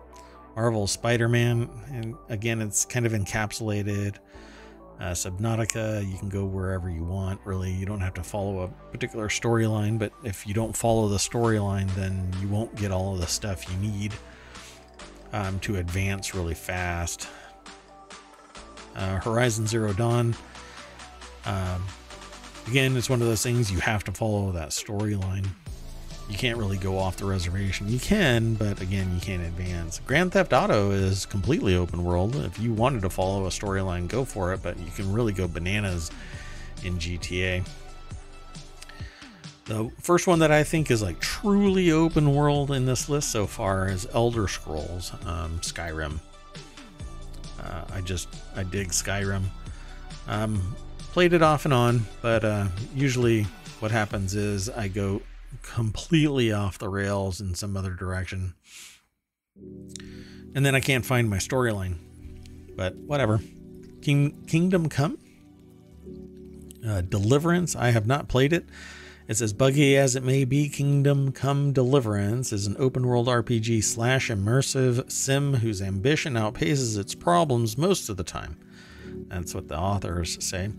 Marvel 0.56 0.86
Spider 0.86 1.28
Man, 1.28 1.70
and 1.90 2.14
again, 2.28 2.60
it's 2.60 2.84
kind 2.84 3.06
of 3.06 3.12
encapsulated 3.12 4.16
uh, 5.00 5.12
Subnautica, 5.12 6.06
you 6.06 6.18
can 6.18 6.28
go 6.28 6.44
wherever 6.44 6.90
you 6.90 7.02
want, 7.02 7.40
really. 7.44 7.70
You 7.70 7.86
don't 7.86 8.00
have 8.00 8.12
to 8.14 8.22
follow 8.22 8.60
a 8.60 8.68
particular 8.92 9.28
storyline, 9.28 9.98
but 9.98 10.12
if 10.24 10.46
you 10.46 10.52
don't 10.52 10.76
follow 10.76 11.08
the 11.08 11.16
storyline, 11.16 11.88
then 11.94 12.30
you 12.40 12.48
won't 12.48 12.74
get 12.76 12.92
all 12.92 13.14
of 13.14 13.20
the 13.20 13.26
stuff 13.26 13.64
you 13.70 13.76
need 13.78 14.12
um, 15.32 15.58
to 15.60 15.76
advance 15.76 16.34
really 16.34 16.54
fast. 16.54 17.28
Uh, 18.94 19.18
Horizon 19.20 19.66
Zero 19.66 19.94
Dawn, 19.94 20.36
um, 21.46 21.82
again, 22.66 22.94
it's 22.94 23.08
one 23.08 23.22
of 23.22 23.28
those 23.28 23.42
things 23.42 23.72
you 23.72 23.80
have 23.80 24.04
to 24.04 24.12
follow 24.12 24.52
that 24.52 24.68
storyline 24.68 25.46
you 26.30 26.38
can't 26.38 26.56
really 26.56 26.76
go 26.76 26.96
off 26.96 27.16
the 27.16 27.24
reservation. 27.24 27.88
You 27.88 27.98
can, 27.98 28.54
but 28.54 28.80
again, 28.80 29.12
you 29.12 29.20
can't 29.20 29.42
advance. 29.42 30.00
Grand 30.06 30.32
Theft 30.32 30.52
Auto 30.52 30.92
is 30.92 31.26
completely 31.26 31.74
open 31.74 32.04
world. 32.04 32.36
If 32.36 32.58
you 32.60 32.72
wanted 32.72 33.02
to 33.02 33.10
follow 33.10 33.46
a 33.46 33.48
storyline, 33.48 34.06
go 34.06 34.24
for 34.24 34.52
it, 34.52 34.62
but 34.62 34.78
you 34.78 34.90
can 34.92 35.12
really 35.12 35.32
go 35.32 35.48
bananas 35.48 36.10
in 36.84 36.98
GTA. 36.98 37.66
The 39.64 39.90
first 40.00 40.28
one 40.28 40.38
that 40.38 40.52
I 40.52 40.62
think 40.62 40.90
is 40.90 41.02
like 41.02 41.18
truly 41.18 41.90
open 41.90 42.32
world 42.32 42.70
in 42.70 42.86
this 42.86 43.08
list 43.08 43.30
so 43.30 43.46
far 43.46 43.88
is 43.88 44.06
Elder 44.14 44.46
Scrolls 44.46 45.12
um, 45.26 45.58
Skyrim. 45.60 46.20
Uh, 47.60 47.84
I 47.92 48.00
just 48.02 48.28
I 48.54 48.62
dig 48.62 48.88
Skyrim. 48.88 49.42
Um, 50.28 50.76
played 51.12 51.32
it 51.32 51.42
off 51.42 51.64
and 51.64 51.74
on, 51.74 52.06
but 52.22 52.44
uh, 52.44 52.68
usually 52.94 53.44
what 53.80 53.90
happens 53.90 54.34
is 54.34 54.68
I 54.70 54.86
go 54.86 55.22
completely 55.62 56.52
off 56.52 56.78
the 56.78 56.88
rails 56.88 57.40
in 57.40 57.54
some 57.54 57.76
other 57.76 57.92
direction. 57.92 58.54
And 60.54 60.66
then 60.66 60.74
I 60.74 60.80
can't 60.80 61.04
find 61.04 61.28
my 61.28 61.38
storyline. 61.38 61.96
But 62.76 62.96
whatever. 62.96 63.40
King, 64.02 64.42
Kingdom 64.46 64.88
Come? 64.88 65.18
Uh, 66.86 67.02
Deliverance. 67.02 67.76
I 67.76 67.90
have 67.90 68.06
not 68.06 68.28
played 68.28 68.52
it. 68.52 68.64
It's 69.28 69.40
as 69.40 69.52
buggy 69.52 69.96
as 69.96 70.16
it 70.16 70.24
may 70.24 70.44
be. 70.44 70.68
Kingdom 70.68 71.30
Come 71.30 71.72
Deliverance 71.72 72.52
is 72.52 72.66
an 72.66 72.74
open 72.78 73.06
world 73.06 73.28
RPG 73.28 73.84
slash 73.84 74.28
immersive 74.28 75.10
sim 75.12 75.54
whose 75.54 75.80
ambition 75.80 76.34
outpaces 76.34 76.98
its 76.98 77.14
problems 77.14 77.78
most 77.78 78.08
of 78.08 78.16
the 78.16 78.24
time. 78.24 78.56
That's 79.28 79.54
what 79.54 79.68
the 79.68 79.78
authors 79.78 80.44
say. 80.44 80.70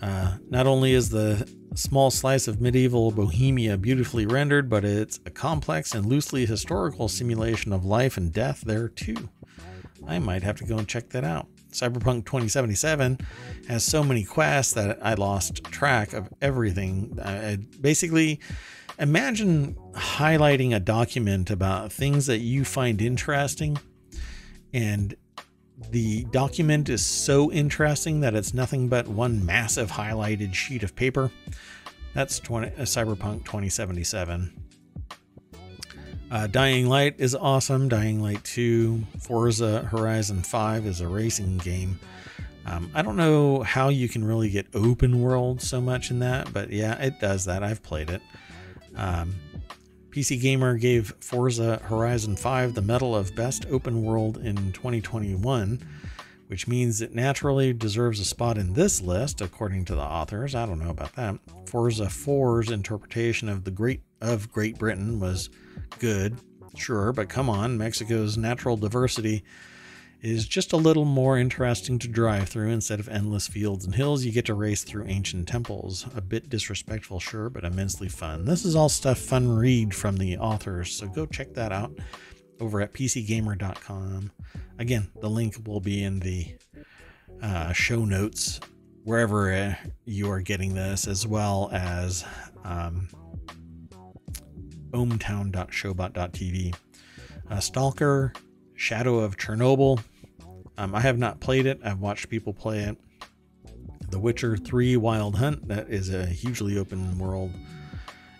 Uh, 0.00 0.36
not 0.48 0.66
only 0.66 0.92
is 0.92 1.10
the 1.10 1.48
small 1.74 2.10
slice 2.10 2.48
of 2.48 2.60
medieval 2.60 3.10
Bohemia 3.10 3.76
beautifully 3.76 4.26
rendered, 4.26 4.68
but 4.68 4.84
it's 4.84 5.20
a 5.26 5.30
complex 5.30 5.94
and 5.94 6.06
loosely 6.06 6.46
historical 6.46 7.08
simulation 7.08 7.72
of 7.72 7.84
life 7.84 8.16
and 8.16 8.32
death 8.32 8.62
there 8.62 8.88
too. 8.88 9.28
I 10.06 10.18
might 10.18 10.42
have 10.42 10.56
to 10.56 10.64
go 10.64 10.78
and 10.78 10.88
check 10.88 11.10
that 11.10 11.24
out. 11.24 11.48
Cyberpunk 11.70 12.24
2077 12.24 13.18
has 13.68 13.84
so 13.84 14.02
many 14.02 14.24
quests 14.24 14.72
that 14.72 14.98
I 15.02 15.14
lost 15.14 15.64
track 15.64 16.12
of 16.14 16.28
everything. 16.40 17.18
I 17.22 17.58
basically 17.80 18.40
imagine 18.98 19.74
highlighting 19.92 20.74
a 20.74 20.80
document 20.80 21.50
about 21.50 21.92
things 21.92 22.26
that 22.26 22.38
you 22.38 22.64
find 22.64 23.02
interesting 23.02 23.78
and 24.72 25.14
the 25.90 26.24
document 26.24 26.88
is 26.88 27.04
so 27.04 27.50
interesting 27.52 28.20
that 28.20 28.34
it's 28.34 28.52
nothing 28.52 28.88
but 28.88 29.08
one 29.08 29.44
massive 29.44 29.90
highlighted 29.90 30.54
sheet 30.54 30.82
of 30.82 30.94
paper. 30.94 31.30
That's 32.14 32.40
20, 32.40 32.68
uh, 32.68 32.80
Cyberpunk 32.80 33.44
2077. 33.44 34.52
Uh, 36.30 36.46
Dying 36.48 36.88
Light 36.88 37.14
is 37.18 37.34
awesome. 37.34 37.88
Dying 37.88 38.20
Light 38.20 38.42
2, 38.44 39.02
Forza 39.20 39.82
Horizon 39.82 40.42
5 40.42 40.86
is 40.86 41.00
a 41.00 41.08
racing 41.08 41.58
game. 41.58 41.98
Um, 42.66 42.90
I 42.94 43.00
don't 43.00 43.16
know 43.16 43.62
how 43.62 43.88
you 43.88 44.08
can 44.08 44.24
really 44.24 44.50
get 44.50 44.66
open 44.74 45.22
world 45.22 45.62
so 45.62 45.80
much 45.80 46.10
in 46.10 46.18
that, 46.18 46.52
but 46.52 46.70
yeah, 46.70 46.94
it 47.02 47.18
does 47.18 47.46
that. 47.46 47.62
I've 47.62 47.82
played 47.82 48.10
it. 48.10 48.20
Um, 48.94 49.36
PC 50.18 50.40
Gamer 50.40 50.76
gave 50.76 51.14
Forza 51.20 51.76
Horizon 51.84 52.34
5 52.34 52.74
the 52.74 52.82
medal 52.82 53.14
of 53.14 53.36
Best 53.36 53.66
Open 53.70 54.02
World 54.02 54.38
in 54.38 54.72
2021, 54.72 55.80
which 56.48 56.66
means 56.66 57.00
it 57.00 57.14
naturally 57.14 57.72
deserves 57.72 58.18
a 58.18 58.24
spot 58.24 58.58
in 58.58 58.72
this 58.72 59.00
list, 59.00 59.40
according 59.40 59.84
to 59.84 59.94
the 59.94 60.02
authors. 60.02 60.56
I 60.56 60.66
don't 60.66 60.80
know 60.80 60.90
about 60.90 61.14
that. 61.14 61.38
Forza 61.66 62.06
4's 62.06 62.72
interpretation 62.72 63.48
of 63.48 63.62
the 63.62 63.70
Great 63.70 64.00
of 64.20 64.50
Great 64.50 64.76
Britain 64.76 65.20
was 65.20 65.50
good, 66.00 66.36
sure, 66.76 67.12
but 67.12 67.28
come 67.28 67.48
on, 67.48 67.78
Mexico's 67.78 68.36
natural 68.36 68.76
diversity 68.76 69.44
is 70.20 70.46
just 70.46 70.72
a 70.72 70.76
little 70.76 71.04
more 71.04 71.38
interesting 71.38 71.98
to 72.00 72.08
drive 72.08 72.48
through 72.48 72.70
instead 72.70 72.98
of 72.98 73.08
endless 73.08 73.46
fields 73.46 73.84
and 73.84 73.94
hills. 73.94 74.24
You 74.24 74.32
get 74.32 74.46
to 74.46 74.54
race 74.54 74.82
through 74.82 75.06
ancient 75.06 75.46
temples. 75.46 76.06
A 76.16 76.20
bit 76.20 76.48
disrespectful, 76.48 77.20
sure, 77.20 77.48
but 77.48 77.64
immensely 77.64 78.08
fun. 78.08 78.44
This 78.44 78.64
is 78.64 78.74
all 78.74 78.88
stuff 78.88 79.18
fun 79.18 79.48
read 79.48 79.94
from 79.94 80.16
the 80.16 80.36
authors, 80.38 80.92
so 80.92 81.06
go 81.06 81.26
check 81.26 81.54
that 81.54 81.72
out 81.72 81.92
over 82.60 82.80
at 82.80 82.92
pcgamer.com. 82.92 84.32
Again, 84.78 85.08
the 85.20 85.30
link 85.30 85.56
will 85.64 85.80
be 85.80 86.02
in 86.02 86.20
the 86.20 86.54
uh, 87.42 87.72
show 87.72 88.04
notes 88.04 88.60
wherever 89.04 89.52
uh, 89.52 89.74
you 90.04 90.30
are 90.30 90.40
getting 90.40 90.74
this, 90.74 91.06
as 91.06 91.26
well 91.26 91.70
as 91.72 92.24
um, 92.64 93.08
ohmtown.showbot.tv. 94.90 96.74
Uh, 97.50 97.60
Stalker, 97.60 98.32
Shadow 98.78 99.18
of 99.18 99.36
Chernobyl. 99.36 100.00
Um, 100.78 100.94
I 100.94 101.00
have 101.00 101.18
not 101.18 101.40
played 101.40 101.66
it. 101.66 101.80
I've 101.84 101.98
watched 101.98 102.28
people 102.28 102.54
play 102.54 102.78
it. 102.84 102.96
The 104.10 104.20
Witcher 104.20 104.56
3 104.56 104.96
Wild 104.96 105.34
Hunt. 105.34 105.66
That 105.66 105.90
is 105.90 106.14
a 106.14 106.24
hugely 106.24 106.78
open 106.78 107.18
world 107.18 107.52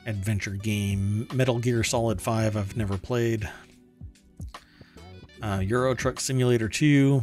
adventure 0.07 0.53
game. 0.53 1.26
Metal 1.34 1.59
Gear 1.59 1.82
Solid 1.82 2.22
5. 2.22 2.57
I've 2.57 2.76
never 2.76 2.97
played. 2.97 3.51
Uh, 5.43 5.61
Euro 5.64 5.93
Truck 5.95 6.20
Simulator 6.20 6.68
2. 6.68 7.20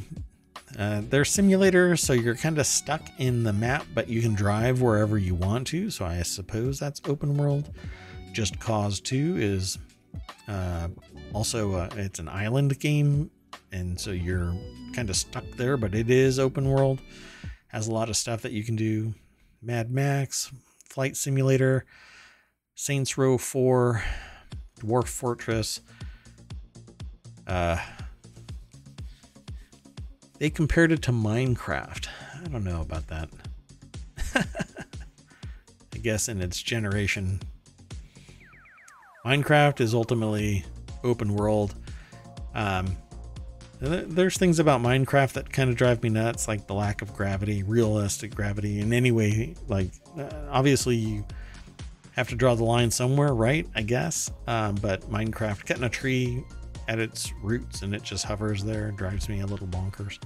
Uh, 0.78 1.02
they're 1.10 1.24
simulators, 1.24 2.00
so 2.00 2.12
you're 2.12 2.36
kind 2.36 2.60
of 2.60 2.68
stuck 2.68 3.02
in 3.18 3.44
the 3.44 3.54
map, 3.54 3.86
but 3.94 4.10
you 4.10 4.22
can 4.22 4.34
drive 4.36 4.82
wherever 4.82 5.18
you 5.18 5.34
want 5.36 5.68
to. 5.68 5.90
So 5.90 6.04
I 6.04 6.22
suppose 6.24 6.78
that's 6.78 7.02
open 7.08 7.38
world. 7.38 7.74
Just 8.34 8.60
Cause 8.60 9.00
2 9.00 9.38
is 9.38 9.78
uh, 10.50 10.90
also 11.36 11.74
uh, 11.74 11.90
it's 11.98 12.20
an 12.20 12.30
island 12.30 12.80
game, 12.80 13.30
and 13.74 14.00
so 14.00 14.12
you're 14.12 14.56
kind 14.94 15.10
of 15.10 15.18
stuck 15.18 15.44
there, 15.58 15.76
but 15.76 15.94
it 15.94 16.10
is 16.10 16.40
open 16.40 16.70
world. 16.70 17.02
Has 17.68 17.88
a 17.88 17.92
lot 17.92 18.08
of 18.08 18.16
stuff 18.16 18.42
that 18.44 18.54
you 18.54 18.64
can 18.64 18.78
do. 18.78 19.14
Mad 19.62 19.92
Max, 19.92 20.50
Flight 20.90 21.18
Simulator, 21.18 21.86
Saints 22.74 23.18
Row 23.18 23.38
4, 23.38 24.02
Dwarf 24.80 25.08
Fortress. 25.08 25.82
Uh, 27.46 27.80
they 30.40 30.50
compared 30.50 30.94
it 30.94 31.02
to 31.02 31.12
Minecraft. 31.12 32.08
I 32.34 32.48
don't 32.48 32.64
know 32.64 32.80
about 32.80 33.08
that. 33.08 33.30
I 35.94 35.98
guess 35.98 36.30
in 36.30 36.42
its 36.42 36.62
generation. 36.62 37.42
Minecraft 39.26 39.82
is 39.82 39.94
ultimately 39.94 40.64
open 41.06 41.36
world. 41.36 41.76
Um, 42.54 42.98
there's 43.80 44.38
things 44.38 44.60
about 44.60 44.82
Minecraft 44.82 45.34
that 45.34 45.52
kind 45.52 45.70
of 45.70 45.76
drive 45.76 46.02
me 46.02 46.10
nuts, 46.10 46.48
like 46.48 46.66
the 46.68 46.74
lack 46.74 47.02
of 47.02 47.14
gravity, 47.14 47.64
realistic 47.64 48.34
gravity 48.34 48.80
in 48.80 48.94
any 48.94 49.12
way. 49.12 49.56
Like, 49.68 49.92
uh, 50.18 50.30
obviously, 50.50 50.96
you 50.96 51.26
have 52.14 52.30
to 52.30 52.36
draw 52.36 52.56
the 52.56 52.64
line 52.64 52.90
somewhere, 52.90 53.34
right? 53.34 53.68
I 53.76 53.82
guess. 53.82 54.32
Um, 54.48 54.76
but 54.76 55.02
Minecraft, 55.12 55.66
cutting 55.66 55.84
a 55.84 55.90
tree 55.90 56.44
at 56.88 57.00
its 57.00 57.34
roots 57.42 57.82
and 57.82 57.94
it 57.96 58.04
just 58.04 58.26
hovers 58.26 58.64
there 58.64 58.92
drives 58.92 59.28
me 59.28 59.42
a 59.42 59.46
little 59.46 59.68
bonkers. 59.68 60.20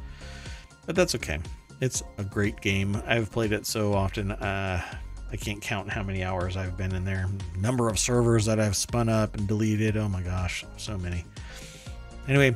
But 0.86 0.96
that's 0.96 1.16
okay. 1.16 1.40
It's 1.82 2.04
a 2.18 2.24
great 2.24 2.60
game. 2.62 3.02
I've 3.08 3.32
played 3.32 3.54
it 3.54 3.66
so 3.66 3.94
often. 3.94 4.32
Uh, 4.32 4.84
I 5.32 5.36
can't 5.36 5.62
count 5.62 5.90
how 5.90 6.04
many 6.04 6.24
hours 6.24 6.58
I've 6.58 6.78
been 6.78 6.94
in 6.94 7.06
there. 7.06 7.28
Number 7.58 7.88
of 7.88 8.00
servers 8.00 8.46
that 8.46 8.60
I've 8.60 8.76
spun 8.76 9.10
up 9.10 9.36
and 9.36 9.48
deleted. 9.48 9.96
Oh 9.96 10.10
my 10.10 10.22
gosh, 10.22 10.66
so 10.78 10.98
many. 10.98 11.24
Anyway, 12.28 12.56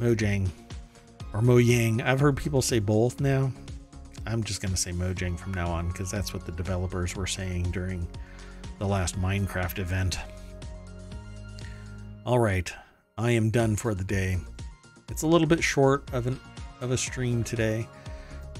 Mojang 0.00 0.48
or 1.32 1.40
Mojang. 1.40 2.04
I've 2.04 2.20
heard 2.20 2.36
people 2.36 2.62
say 2.62 2.78
both 2.78 3.20
now. 3.20 3.52
I'm 4.26 4.42
just 4.42 4.60
going 4.60 4.72
to 4.72 4.76
say 4.76 4.90
Mojang 4.90 5.38
from 5.38 5.54
now 5.54 5.68
on 5.68 5.88
because 5.88 6.10
that's 6.10 6.34
what 6.34 6.44
the 6.46 6.52
developers 6.52 7.14
were 7.14 7.28
saying 7.28 7.70
during 7.70 8.06
the 8.78 8.86
last 8.86 9.18
Minecraft 9.20 9.78
event. 9.78 10.18
All 12.24 12.40
right, 12.40 12.72
I 13.16 13.30
am 13.30 13.50
done 13.50 13.76
for 13.76 13.94
the 13.94 14.02
day. 14.02 14.38
It's 15.08 15.22
a 15.22 15.26
little 15.28 15.46
bit 15.46 15.62
short 15.62 16.12
of 16.12 16.26
an 16.26 16.40
of 16.80 16.90
a 16.90 16.96
stream 16.96 17.42
today, 17.42 17.88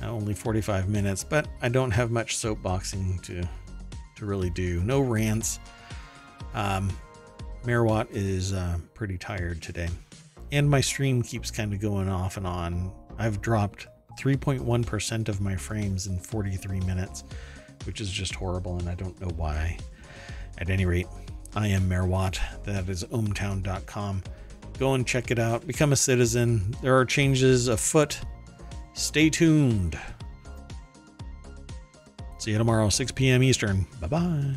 only 0.03 0.35
45 0.35 0.89
minutes, 0.89 1.25
but 1.25 1.49
I 1.63 1.69
don't 1.69 1.91
have 1.91 2.11
much 2.11 2.37
soapboxing 2.37 3.23
to 3.23 3.49
to 4.17 4.25
really 4.25 4.51
do. 4.51 4.81
No 4.83 5.01
rants. 5.01 5.61
Um, 6.55 6.91
Merwatt 7.65 8.09
is 8.11 8.53
uh, 8.53 8.79
pretty 8.95 9.19
tired 9.19 9.61
today, 9.61 9.89
and 10.53 10.69
my 10.69 10.81
stream 10.81 11.23
keeps 11.23 11.51
kind 11.51 11.73
of 11.75 11.81
going 11.81 12.09
off 12.09 12.37
and 12.37 12.47
on. 12.47 12.93
I've 13.19 13.41
dropped 13.41 13.89
3.1% 14.19 15.29
of 15.29 15.41
my 15.41 15.57
frames 15.57 16.07
in 16.07 16.19
43 16.19 16.81
minutes, 16.81 17.25
which 17.85 18.01
is 18.01 18.11
just 18.11 18.35
horrible, 18.35 18.79
and 18.79 18.89
I 18.89 18.95
don't 18.95 19.21
know 19.21 19.31
why. 19.37 19.79
At 20.59 20.71
any 20.71 20.87
rate, 20.87 21.09
I 21.55 21.69
am 21.69 21.89
Merwatt. 21.89 22.39
That 22.65 22.89
is 22.89 23.05
ohmtown.com. 23.05 24.23
Go 24.79 24.95
and 24.95 25.07
check 25.07 25.31
it 25.31 25.39
out. 25.39 25.67
Become 25.67 25.93
a 25.93 25.97
citizen. 25.97 26.75
There 26.83 26.97
are 26.97 27.05
changes 27.05 27.69
afoot. 27.69 28.21
Stay 28.97 29.29
tuned. 29.29 29.99
See 32.39 32.53
you 32.53 32.59
tomorrow, 32.59 32.89
6 32.89 33.13
p.m. 33.13 33.43
Eastern. 33.43 33.87
Bye 34.01 34.09
bye. 34.09 34.55